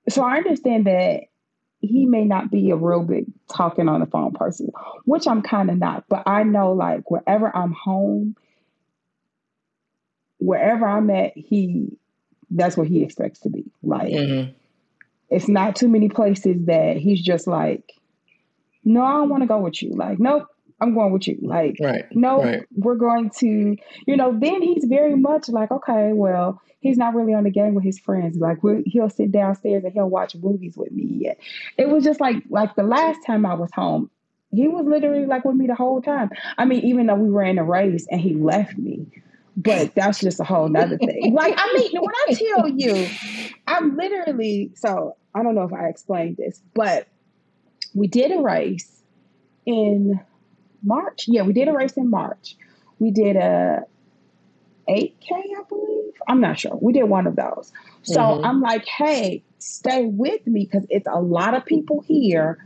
[0.10, 1.24] so I understand that
[1.80, 4.72] he may not be a real big talking on the phone person,
[5.06, 6.06] which I'm kind of not.
[6.10, 8.36] But I know, like, wherever I'm home,
[10.38, 11.98] wherever I'm at, he
[12.52, 13.66] that's what he expects to be.
[13.84, 14.52] Like, mm-hmm.
[15.30, 17.94] it's not too many places that he's just like,
[18.84, 19.92] no, I don't want to go with you.
[19.94, 20.48] Like, nope,
[20.82, 21.38] I'm going with you.
[21.42, 22.66] Like, right, no, right.
[22.76, 27.34] we're going to, you know, then he's very much like, okay, well, he's not really
[27.34, 28.38] on the game with his friends.
[28.38, 31.32] Like, he'll sit downstairs and he'll watch movies with me.
[31.78, 34.10] It was just like, like the last time I was home,
[34.52, 36.30] he was literally like with me the whole time.
[36.58, 39.08] I mean, even though we were in a race and he left me,
[39.58, 41.34] but that's just a whole nother thing.
[41.34, 43.08] Like, I mean, when I tell you,
[43.68, 47.08] I'm literally, so I don't know if I explained this, but
[47.94, 49.02] we did a race
[49.66, 50.20] in
[50.84, 51.26] March.
[51.28, 52.56] Yeah, we did a race in March.
[53.00, 53.84] We did a
[54.88, 56.14] 8K, I believe.
[56.28, 56.78] I'm not sure.
[56.82, 57.72] We did one of those.
[58.04, 58.46] So mm-hmm.
[58.46, 62.58] I'm like, hey, stay with me because it's a lot of people here.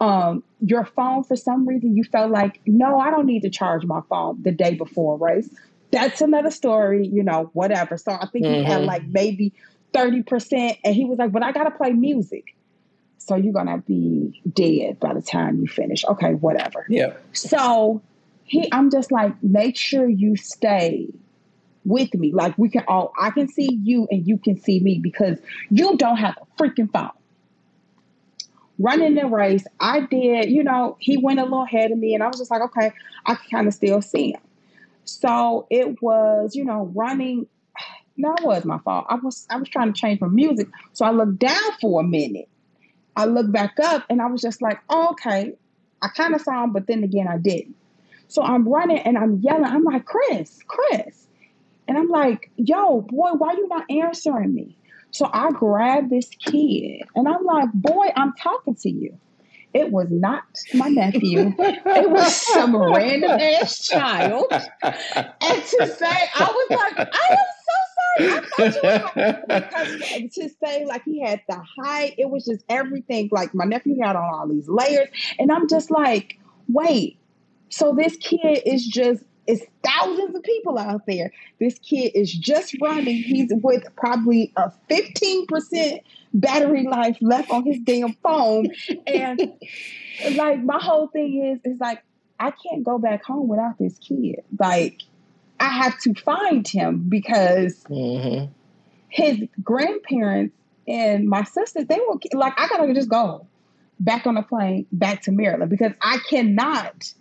[0.00, 3.84] Um, your phone, for some reason, you felt like, no, I don't need to charge
[3.84, 5.48] my phone the day before race.
[5.90, 7.96] That's another story, you know, whatever.
[7.96, 8.54] So I think mm-hmm.
[8.54, 8.88] he had mm-hmm.
[8.88, 9.52] like maybe
[9.94, 10.78] 30%.
[10.84, 12.55] And he was like, but I got to play music
[13.26, 16.04] so you're gonna be dead by the time you finish.
[16.04, 16.86] Okay, whatever.
[16.88, 17.14] Yeah.
[17.32, 18.00] So
[18.44, 21.08] he, I'm just like, make sure you stay
[21.84, 22.32] with me.
[22.32, 25.38] Like we can all, I can see you and you can see me because
[25.70, 27.10] you don't have a freaking phone.
[28.78, 30.50] Running the race, I did.
[30.50, 32.92] You know, he went a little ahead of me, and I was just like, okay,
[33.24, 34.40] I can kind of still see him.
[35.04, 37.46] So it was, you know, running.
[38.18, 39.04] That was my fault.
[39.10, 42.02] I was I was trying to change my music, so I looked down for a
[42.02, 42.48] minute
[43.16, 45.54] I looked back up and I was just like, oh, okay.
[46.02, 47.74] I kind of saw him, but then again, I didn't.
[48.28, 49.64] So I'm running and I'm yelling.
[49.64, 51.26] I'm like, Chris, Chris.
[51.88, 54.76] And I'm like, yo, boy, why you not answering me?
[55.12, 59.18] So I grabbed this kid and I'm like, boy, I'm talking to you.
[59.72, 60.42] It was not
[60.74, 61.54] my nephew.
[61.58, 64.46] it was some random ass child.
[64.50, 67.36] And to say, I was like, I.
[67.36, 67.55] I
[68.18, 69.14] because
[70.34, 73.28] to say like he had the height, it was just everything.
[73.30, 76.38] Like my nephew had on all these layers, and I'm just like,
[76.68, 77.18] wait.
[77.68, 81.32] So this kid is just it's thousands of people out there.
[81.60, 83.16] This kid is just running.
[83.22, 86.00] He's with probably a 15%
[86.34, 88.68] battery life left on his damn phone.
[89.06, 89.52] And
[90.34, 92.02] like my whole thing is is like
[92.38, 94.42] I can't go back home without this kid.
[94.58, 95.00] Like
[95.60, 98.52] I have to find him because mm-hmm.
[99.08, 100.54] his grandparents
[100.88, 103.46] and my sisters, they were like, I gotta just go
[104.00, 107.12] back on the plane back to Maryland because I cannot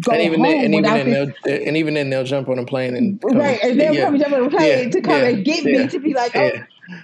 [0.00, 1.66] go and even home then, and even then this.
[1.66, 4.04] and even then they'll jump on a plane and come, right and they'll yeah.
[4.04, 4.90] come jump on a plane yeah.
[4.90, 5.28] to come yeah.
[5.28, 6.50] and get me to be like oh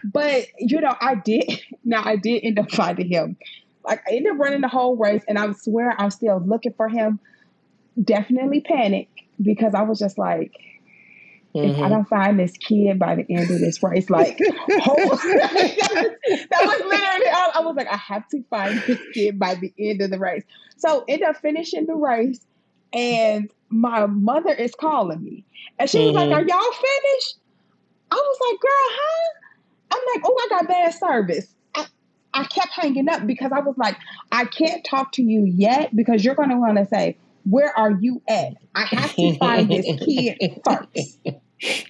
[0.05, 3.37] but you know I did now I did end up finding him
[3.85, 6.89] like I ended up running the whole race and I swear I'm still looking for
[6.89, 7.21] him
[8.03, 9.09] definitely panic
[9.43, 10.53] because I was just like
[11.55, 11.71] Mm-hmm.
[11.71, 11.91] if I mm-hmm.
[11.91, 14.57] don't find this kid by the end of this race, like, that
[15.07, 15.25] was
[16.81, 20.11] literally, I, I, was like, I have to find this kid by the end of
[20.11, 20.43] the race.
[20.77, 22.45] So end up finishing the race,
[22.93, 25.45] and my mother is calling me.
[25.79, 26.31] And she was mm-hmm.
[26.31, 27.39] like, Are y'all finished?
[28.11, 29.33] I was like, Girl, huh?
[29.93, 31.55] I'm like, Oh, I got bad service.
[32.37, 33.97] I kept hanging up because I was like,
[34.33, 37.93] I can't talk to you yet because you're going to want to say, Where are
[37.93, 38.55] you at?
[38.75, 41.19] I have to find this kid first.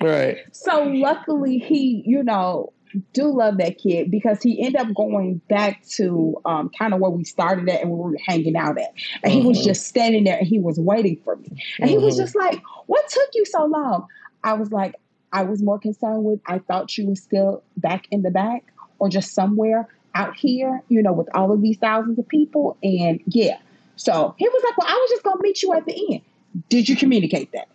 [0.00, 0.38] Right.
[0.52, 2.72] So luckily, he, you know,
[3.12, 7.10] do love that kid because he ended up going back to um, kind of where
[7.10, 8.92] we started at and we were hanging out at.
[9.22, 9.40] And mm-hmm.
[9.40, 9.68] he was mm-hmm.
[9.68, 11.48] just standing there and he was waiting for me.
[11.48, 11.86] And mm-hmm.
[11.88, 12.24] he was mm-hmm.
[12.24, 14.06] just like, What took you so long?
[14.42, 14.94] I was like,
[15.32, 18.64] I was more concerned with, I thought you were still back in the back
[18.98, 22.76] or just somewhere out here, you know, with all of these thousands of people.
[22.82, 23.58] And yeah.
[23.96, 26.22] So he was like, Well, I was just going to meet you at the end.
[26.68, 27.68] Did you communicate that?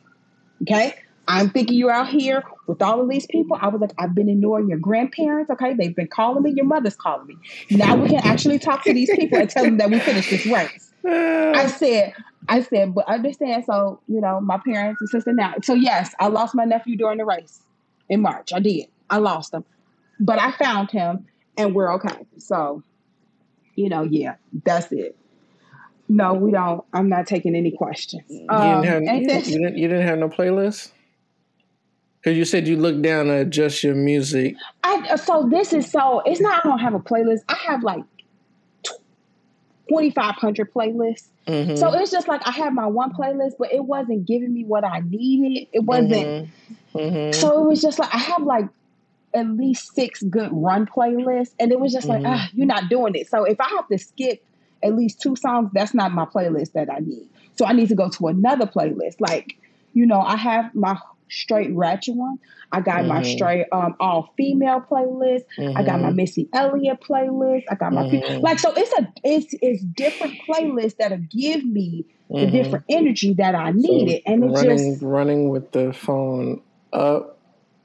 [0.63, 0.95] Okay.
[1.29, 3.55] I'm thinking you're out here with all of these people.
[3.61, 5.51] I was like, I've been ignoring your grandparents.
[5.51, 6.53] Okay, they've been calling me.
[6.55, 7.37] Your mother's calling me.
[7.69, 10.47] Now we can actually talk to these people and tell them that we finished this
[10.47, 10.91] race.
[11.05, 12.13] I said,
[12.47, 13.63] I said, but understand.
[13.65, 15.53] So you know, my parents and sister now.
[15.61, 17.61] So yes, I lost my nephew during the race
[18.09, 18.51] in March.
[18.51, 18.87] I did.
[19.11, 19.63] I lost him,
[20.19, 22.25] but I found him, and we're okay.
[22.39, 22.81] So,
[23.75, 25.15] you know, yeah, that's it.
[26.11, 26.83] No, we don't.
[26.91, 28.23] I'm not taking any questions.
[28.27, 30.91] You Um, didn't have ain't you, didn't, you didn't have no playlist?
[32.19, 34.55] Because you said you looked down at just your music.
[34.83, 37.41] I so this is so it's not I don't have a playlist.
[37.47, 38.03] I have like
[39.87, 41.27] twenty five hundred playlists.
[41.47, 41.77] Mhm.
[41.77, 44.83] So it's just like I had my one playlist, but it wasn't giving me what
[44.83, 45.67] I needed.
[45.73, 46.11] It wasn't.
[46.13, 46.49] Mhm.
[46.95, 47.35] Mhm.
[47.35, 48.67] So it was just like I have like
[49.33, 52.27] at least six good run playlists, and it was just like Mhm.
[52.35, 53.27] ah, you're not doing it.
[53.29, 54.43] So if I have to skip
[54.83, 57.27] at least two songs, that's not my playlist that I need.
[57.57, 59.15] So I need to go to another playlist.
[59.19, 59.55] Like
[59.93, 60.97] you know, I have my
[61.29, 62.37] straight ratchet one.
[62.71, 63.25] I got my Mhm.
[63.25, 65.43] straight um all female playlist.
[65.75, 66.15] I got my Mhm.
[66.15, 67.63] Missy Elliott playlist.
[67.69, 68.43] I got my fe- Mhm.
[68.43, 72.05] like so it's a it's it's different playlists that'll give me
[72.39, 72.51] the Mhm.
[72.51, 76.61] different energy that I needed, and it running just running with the phone
[76.93, 77.37] up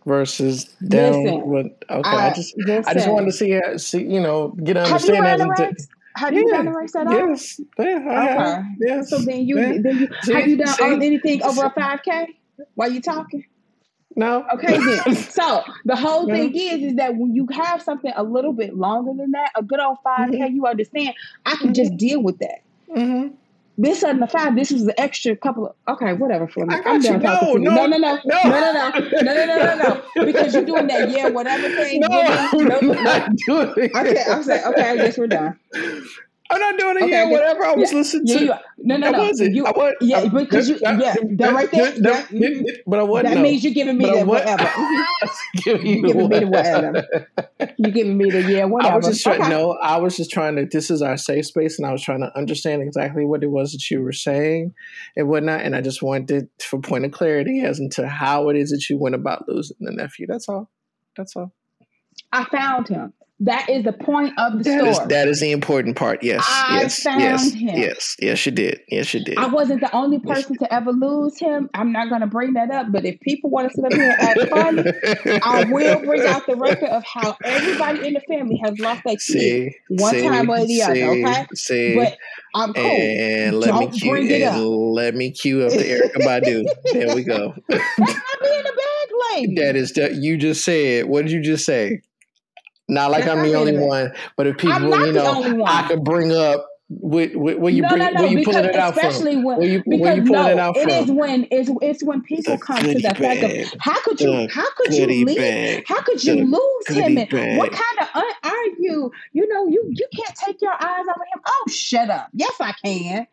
[0.07, 1.25] versus down.
[1.25, 2.55] Listen, with okay, I, I just
[2.87, 5.77] I just wanted to see see you know get an Have you understanding.
[6.23, 6.35] Ran a as to- race?
[6.35, 7.13] Have you Yeah, done a race at all?
[7.29, 8.65] Yes, yeah.
[8.67, 8.69] Okay.
[8.81, 9.11] Yes.
[9.11, 9.79] So then you yeah.
[9.81, 12.37] then you have you done anything over a five k
[12.75, 13.45] while you talking?
[14.17, 14.45] No.
[14.55, 15.15] Okay then.
[15.31, 16.35] so the whole No.
[16.35, 19.63] thing is is that when you have something a little bit longer than that, a
[19.63, 22.61] good old 5 k, you understand I can just deal with that.
[22.95, 23.29] hmm
[23.77, 24.55] This isn't a five.
[24.55, 26.47] This was the extra couple of okay, whatever.
[26.47, 27.59] For me, I'm done talking No, to you.
[27.59, 28.21] no, No, no, no, no.
[28.25, 31.11] no, no, no, no, no, no, no, no, because you're doing that.
[31.11, 32.01] Yeah, whatever thing.
[32.09, 32.91] No, with me.
[32.97, 33.95] I'm not doing it.
[33.97, 34.91] Okay, I'm saying okay.
[34.91, 35.59] I guess we're done.
[36.51, 37.31] I'm not doing it Okay, yet.
[37.31, 37.65] Whatever.
[37.65, 38.45] I was yeah, listening Yeah, to.
[38.45, 39.19] you, no, no, I no.
[39.21, 39.55] wasn't.
[39.55, 41.91] You, I was, yeah, I- because you, that- yeah, that- that right there.
[41.93, 42.65] that- that- yeah, mhm.
[42.87, 43.29] But I wasn't.
[43.29, 43.43] That no.
[43.43, 44.71] means you're giving me But I whatever.
[45.65, 47.05] Giving you You're giving me the whatever.
[47.79, 48.93] You're giving me the yeah, whatever.
[48.93, 49.41] I was just trying.
[49.41, 49.49] okay.
[49.49, 50.67] No, I was just trying to.
[50.71, 53.73] This is our safe space, and I was trying to understand exactly what it was
[53.73, 54.75] that you were saying
[55.17, 55.63] and whatnot.
[55.63, 58.99] And I just wanted for point of clarity as into how it is that you
[58.99, 60.27] went about losing the nephew.
[60.29, 60.69] That's all.
[61.17, 61.53] That's all.
[62.33, 63.13] I found him.
[63.41, 65.09] That is the point of the That is story.
[65.09, 66.23] that is the important part.
[66.23, 66.45] Yes.
[66.49, 67.03] I yes.
[67.03, 67.53] found yes.
[67.53, 67.77] him.
[67.77, 68.17] Yes.
[68.21, 68.47] Yes.
[68.47, 68.81] You did.
[68.89, 69.37] Yes, you did.
[69.37, 71.69] I wasn't the only person to ever lose him.
[71.75, 72.93] I'm not going to bring that up.
[72.93, 76.47] But if people want to sit up here and act funny, I will bring out
[76.47, 80.49] the record of how everybody in the family has lost their kid one see, time
[80.49, 80.95] or the other.
[80.95, 81.97] Okay, See.
[81.97, 82.17] but
[82.55, 82.85] I'm cool.
[82.85, 84.57] and let me Don't cue bring it up.
[84.65, 86.65] let me cue up the Erykah Badu.
[86.93, 87.53] there we go.
[87.69, 89.55] That's not being a bad lady.
[89.57, 91.07] That is that you just said.
[91.07, 92.01] What did you just say?
[92.89, 95.53] Not like I'm the only one, but if people, I'm not you the know, only
[95.53, 95.71] one.
[95.73, 98.55] I could bring up where, where, where you no, bring, no, no, where you because
[98.55, 99.25] pulling it out from.
[99.25, 100.91] when Where you where because you pulling no, it out from?
[100.91, 104.01] it is when it's it's when people The come to goodie the fact of how
[104.03, 105.85] could you The how could you leave bag.
[105.89, 107.59] how could you The lose him and bag.
[107.59, 111.17] what kind of un- are you you know you you can't take your eyes off
[111.17, 113.27] of him oh shut up yes I can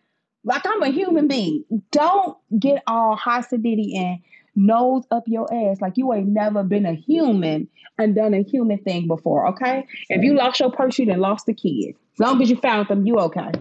[0.46, 4.20] like I'm a human being don't get all hostility and
[4.56, 8.78] nose up your ass like you ain't never been a human and done a human
[8.80, 12.42] thing before okay if you lost your purse you done lost the kid as long
[12.42, 13.52] as you found them you okay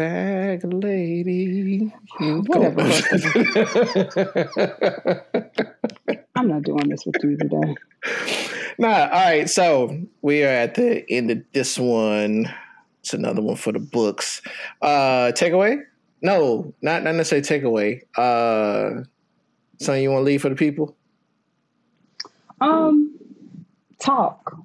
[0.00, 1.92] Bag lady.
[2.20, 2.80] You Whatever.
[6.34, 7.76] I'm not doing this with you today.
[8.78, 9.50] nah, all right.
[9.50, 12.50] So we are at the end of this one.
[13.00, 14.40] It's another one for the books.
[14.80, 15.82] Uh takeaway?
[16.22, 18.02] No, not not necessarily takeaway.
[18.16, 19.04] Uh
[19.80, 20.96] something you want to leave for the people?
[22.60, 23.18] Um,
[23.98, 24.56] talk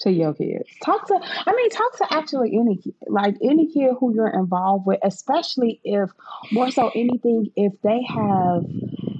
[0.00, 0.68] to your kids.
[0.84, 4.86] Talk to, I mean, talk to actually any kid, like any kid who you're involved
[4.86, 6.10] with, especially if
[6.50, 8.64] more so anything, if they have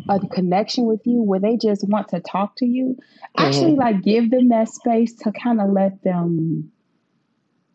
[0.09, 2.99] a connection with you where they just want to talk to you,
[3.39, 6.72] actually like give them that space to kind of let them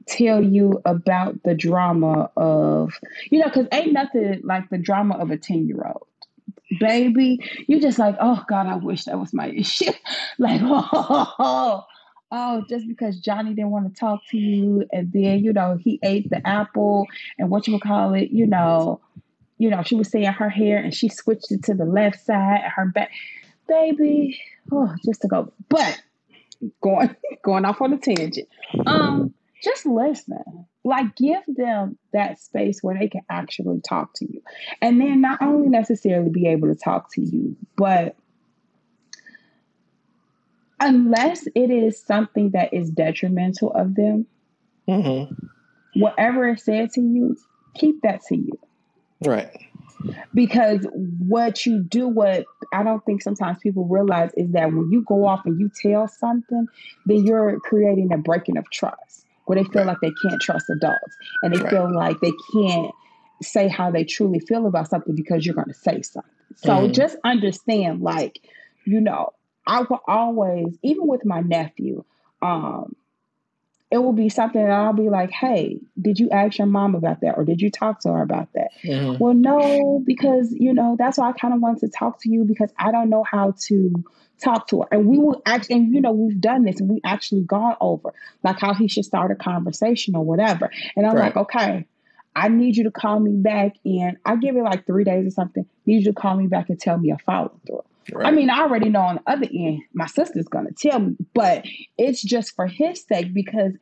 [0.07, 2.93] tell you about the drama of,
[3.29, 6.07] you know, because ain't nothing like the drama of a 10 year old
[6.79, 9.91] baby, you just like, oh God, I wish that was my issue.
[10.37, 11.85] like, oh,
[12.31, 15.99] oh, just because Johnny didn't want to talk to you, and then you know he
[16.03, 19.01] ate the apple, and what you would call it, you know,
[19.57, 22.61] you know, she was saying her hair, and she switched it to the left side,
[22.63, 23.11] and her back,
[23.67, 24.39] baby,
[24.71, 26.01] oh, just to go, but
[26.81, 28.47] going going off on a tangent,
[28.85, 29.33] um,
[29.63, 30.65] just listen.
[30.83, 34.41] Like, give them that space where they can actually talk to you.
[34.81, 38.15] And then not only necessarily be able to talk to you, but
[40.79, 44.27] unless it is something that is detrimental of them,
[44.87, 45.99] Mm-hmm.
[45.99, 47.35] whatever is said to you,
[47.75, 48.57] keep that to you.
[49.25, 49.51] Right.
[50.33, 55.03] Because what you do, what I don't think sometimes people realize is that when you
[55.05, 56.67] go off and you tell something,
[57.05, 59.87] then you're creating a breaking of trust where they feel Right.
[59.87, 61.69] like they can't trust adults and they Right.
[61.69, 62.91] feel like they can't
[63.41, 66.31] say how they truly feel about something because you're going to say something.
[66.55, 66.93] So Mhm.
[66.93, 68.39] just understand, like,
[68.85, 69.31] you know,
[69.65, 72.03] I will always, even with my nephew,
[72.41, 72.95] um,
[73.89, 77.21] it will be something that I'll be like, hey, did you ask your mom about
[77.21, 77.37] that?
[77.37, 78.71] Or did you talk to her about that?
[78.83, 79.23] Mm-hmm.
[79.23, 82.43] Well, no, because, you know, that's why I kind of want to talk to you
[82.43, 84.03] because I don't know how to
[84.43, 84.87] talk to her.
[84.91, 88.13] And we will actually, and you know, we've done this and we actually gone over
[88.43, 90.69] like how he should start a conversation or whatever.
[90.97, 91.33] And I'm right.
[91.33, 91.87] like, okay,
[92.35, 95.31] I need you to call me back and I give it like three days or
[95.31, 95.65] something.
[95.85, 97.83] Need you to call me back and tell me a follow through.
[98.11, 98.27] Right.
[98.27, 101.65] I mean, I already know on the other end, my sister's gonna tell me, but
[101.97, 103.73] it's just for his sake because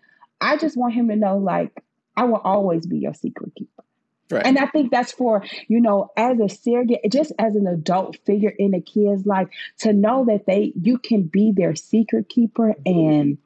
[0.41, 1.71] I just want him to know, like,
[2.17, 3.83] I will always be your secret keeper.
[4.31, 4.45] Right.
[4.45, 8.53] And I think that's for, you know, as a surrogate, just as an adult figure
[8.57, 9.47] in a kid's life,
[9.79, 13.37] to know that they you can be their secret keeper and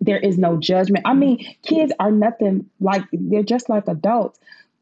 [0.00, 1.06] there is no judgment.
[1.06, 4.38] I mean, kids are nothing like they're just like adults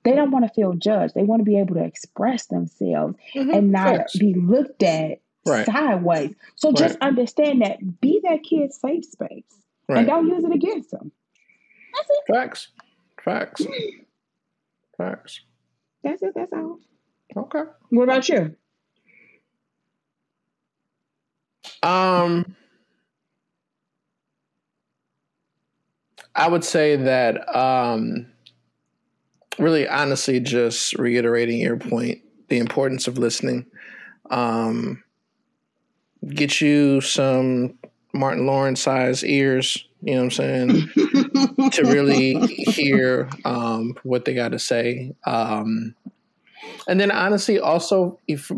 [0.07, 1.17] they don't want to feel judged.
[1.17, 3.51] They want to be able to express themselves mm-hmm.
[3.51, 5.67] and not be looked at right.
[5.67, 6.33] sideways.
[6.55, 6.79] So right.
[6.79, 8.01] just understand that.
[8.01, 9.43] Be that kid's safe space.
[9.89, 9.99] Right.
[9.99, 11.11] And don't use it against them.
[11.97, 12.33] That's it.
[12.33, 12.69] Facts.
[13.21, 13.67] Facts.
[14.97, 15.41] Facts.
[16.05, 16.35] That's it.
[16.37, 16.79] That's all.
[17.37, 17.65] Okay.
[17.89, 18.55] What about you?
[21.83, 22.55] Um
[26.37, 28.27] I would say that um
[29.59, 33.67] really honestly just reiterating your point the importance of listening.
[34.31, 35.03] Um,
[36.29, 37.79] get you some
[38.13, 40.91] martin lawrence size ears you know what i'm saying?
[41.73, 45.15] To really hear um, what they got to say.
[45.27, 45.95] Um,
[46.89, 48.51] and then honestly also if,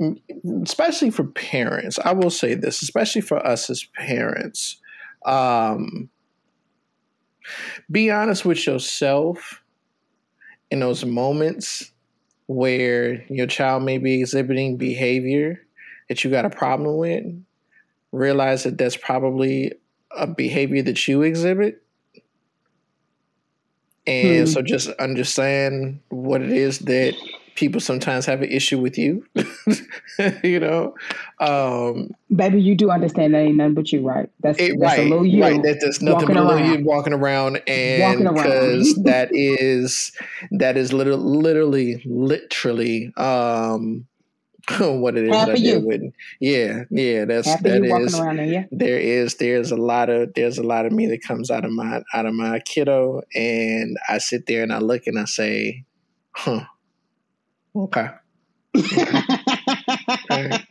[0.62, 4.76] especially for parents i will say this especially for us as parents
[5.24, 6.08] um,
[7.90, 9.62] be honest with yourself
[10.70, 11.90] in those moments
[12.46, 15.60] where your child may be exhibiting behavior
[16.08, 17.24] that you got a problem with,
[18.12, 19.72] realize that that's probably
[20.16, 21.82] a behavior that you exhibit.
[24.06, 24.52] And hmm.
[24.52, 27.14] so just understand what it is that
[27.58, 29.26] people sometimes have an issue with you.
[30.44, 30.94] you know,
[31.40, 34.30] um, baby, you do understand that ain't nothing but you, right?
[34.40, 35.60] That's, it, that's right, a little you, right?
[35.60, 40.12] That, that's nothing but a you walking around, and because that is
[40.52, 43.12] that is literally, literally, literally.
[43.16, 44.06] Um,
[44.78, 45.80] what it is Half that you.
[45.80, 46.02] with
[46.40, 48.64] yeah yeah that's Half that is there, yeah.
[48.70, 51.72] there is there's a lot of there's a lot of me that comes out of
[51.72, 55.84] my out of my kiddo and i sit there and i look and i say
[56.32, 56.66] huh
[57.78, 58.08] Okay.
[60.30, 60.62] Right.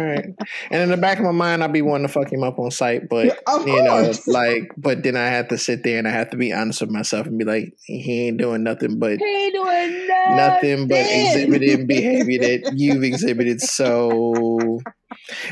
[0.00, 0.34] All right.
[0.70, 2.70] And in the back of my mind, I'd be wanting to fuck him up on
[2.70, 3.26] sight, but
[3.66, 6.54] you know, like, but then I have to sit there and I have to be
[6.54, 10.98] honest with myself and be like, he ain't doing nothing but doing nothing, nothing but
[10.98, 13.60] exhibiting behavior that you've exhibited.
[13.60, 14.80] So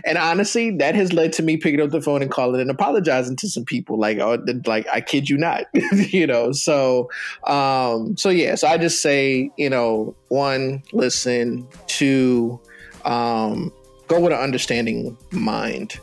[0.04, 3.36] and honestly, that has led to me picking up the phone and calling and apologizing
[3.36, 3.98] to some people.
[3.98, 6.52] Like, oh, like I kid you not, you know.
[6.52, 7.10] So,
[7.46, 8.54] um, so yeah.
[8.54, 11.66] So I just say, you know, one, listen.
[11.86, 12.60] Two,
[13.04, 13.72] um,
[14.08, 15.98] go with an understanding mind.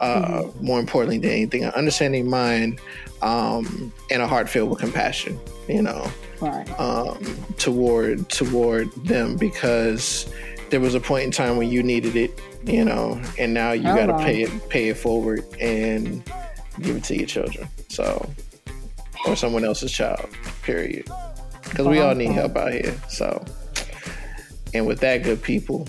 [0.00, 0.64] Uh, mm-hmm.
[0.64, 2.80] More importantly than anything, an understanding mind
[3.20, 5.38] um, and a heart filled with compassion.
[5.68, 6.10] You know,
[6.40, 6.80] right.
[6.80, 7.22] um,
[7.58, 10.32] toward toward them because
[10.70, 13.84] there was a point in time when you needed it you know, and now you
[13.84, 16.22] got to pay it pay it forward and
[16.80, 17.68] give it to your children.
[17.88, 18.28] So,
[19.26, 20.28] or someone else's child.
[20.62, 21.08] Period.
[21.64, 22.94] Because we all need help out here.
[23.08, 23.44] So,
[24.74, 25.88] and with that, good people,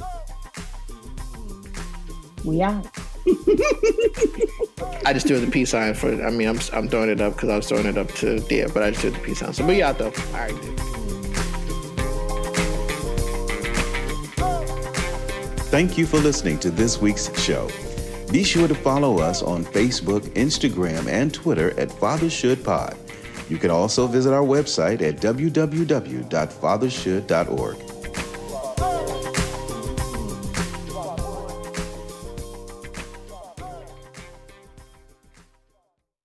[2.43, 2.85] we out.
[5.05, 6.09] I just do the peace sign for.
[6.23, 8.68] I mean, I'm I'm throwing it up because I was throwing it up to yeah,
[8.73, 9.53] but I just did the peace sign.
[9.53, 10.05] So, we out though.
[10.05, 10.61] All right.
[10.61, 10.80] Dude.
[15.72, 17.69] Thank you for listening to this week's show.
[18.30, 22.97] Be sure to follow us on Facebook, Instagram, and Twitter at FatherShouldPod.
[23.49, 27.90] You can also visit our website at www.fathershould.org.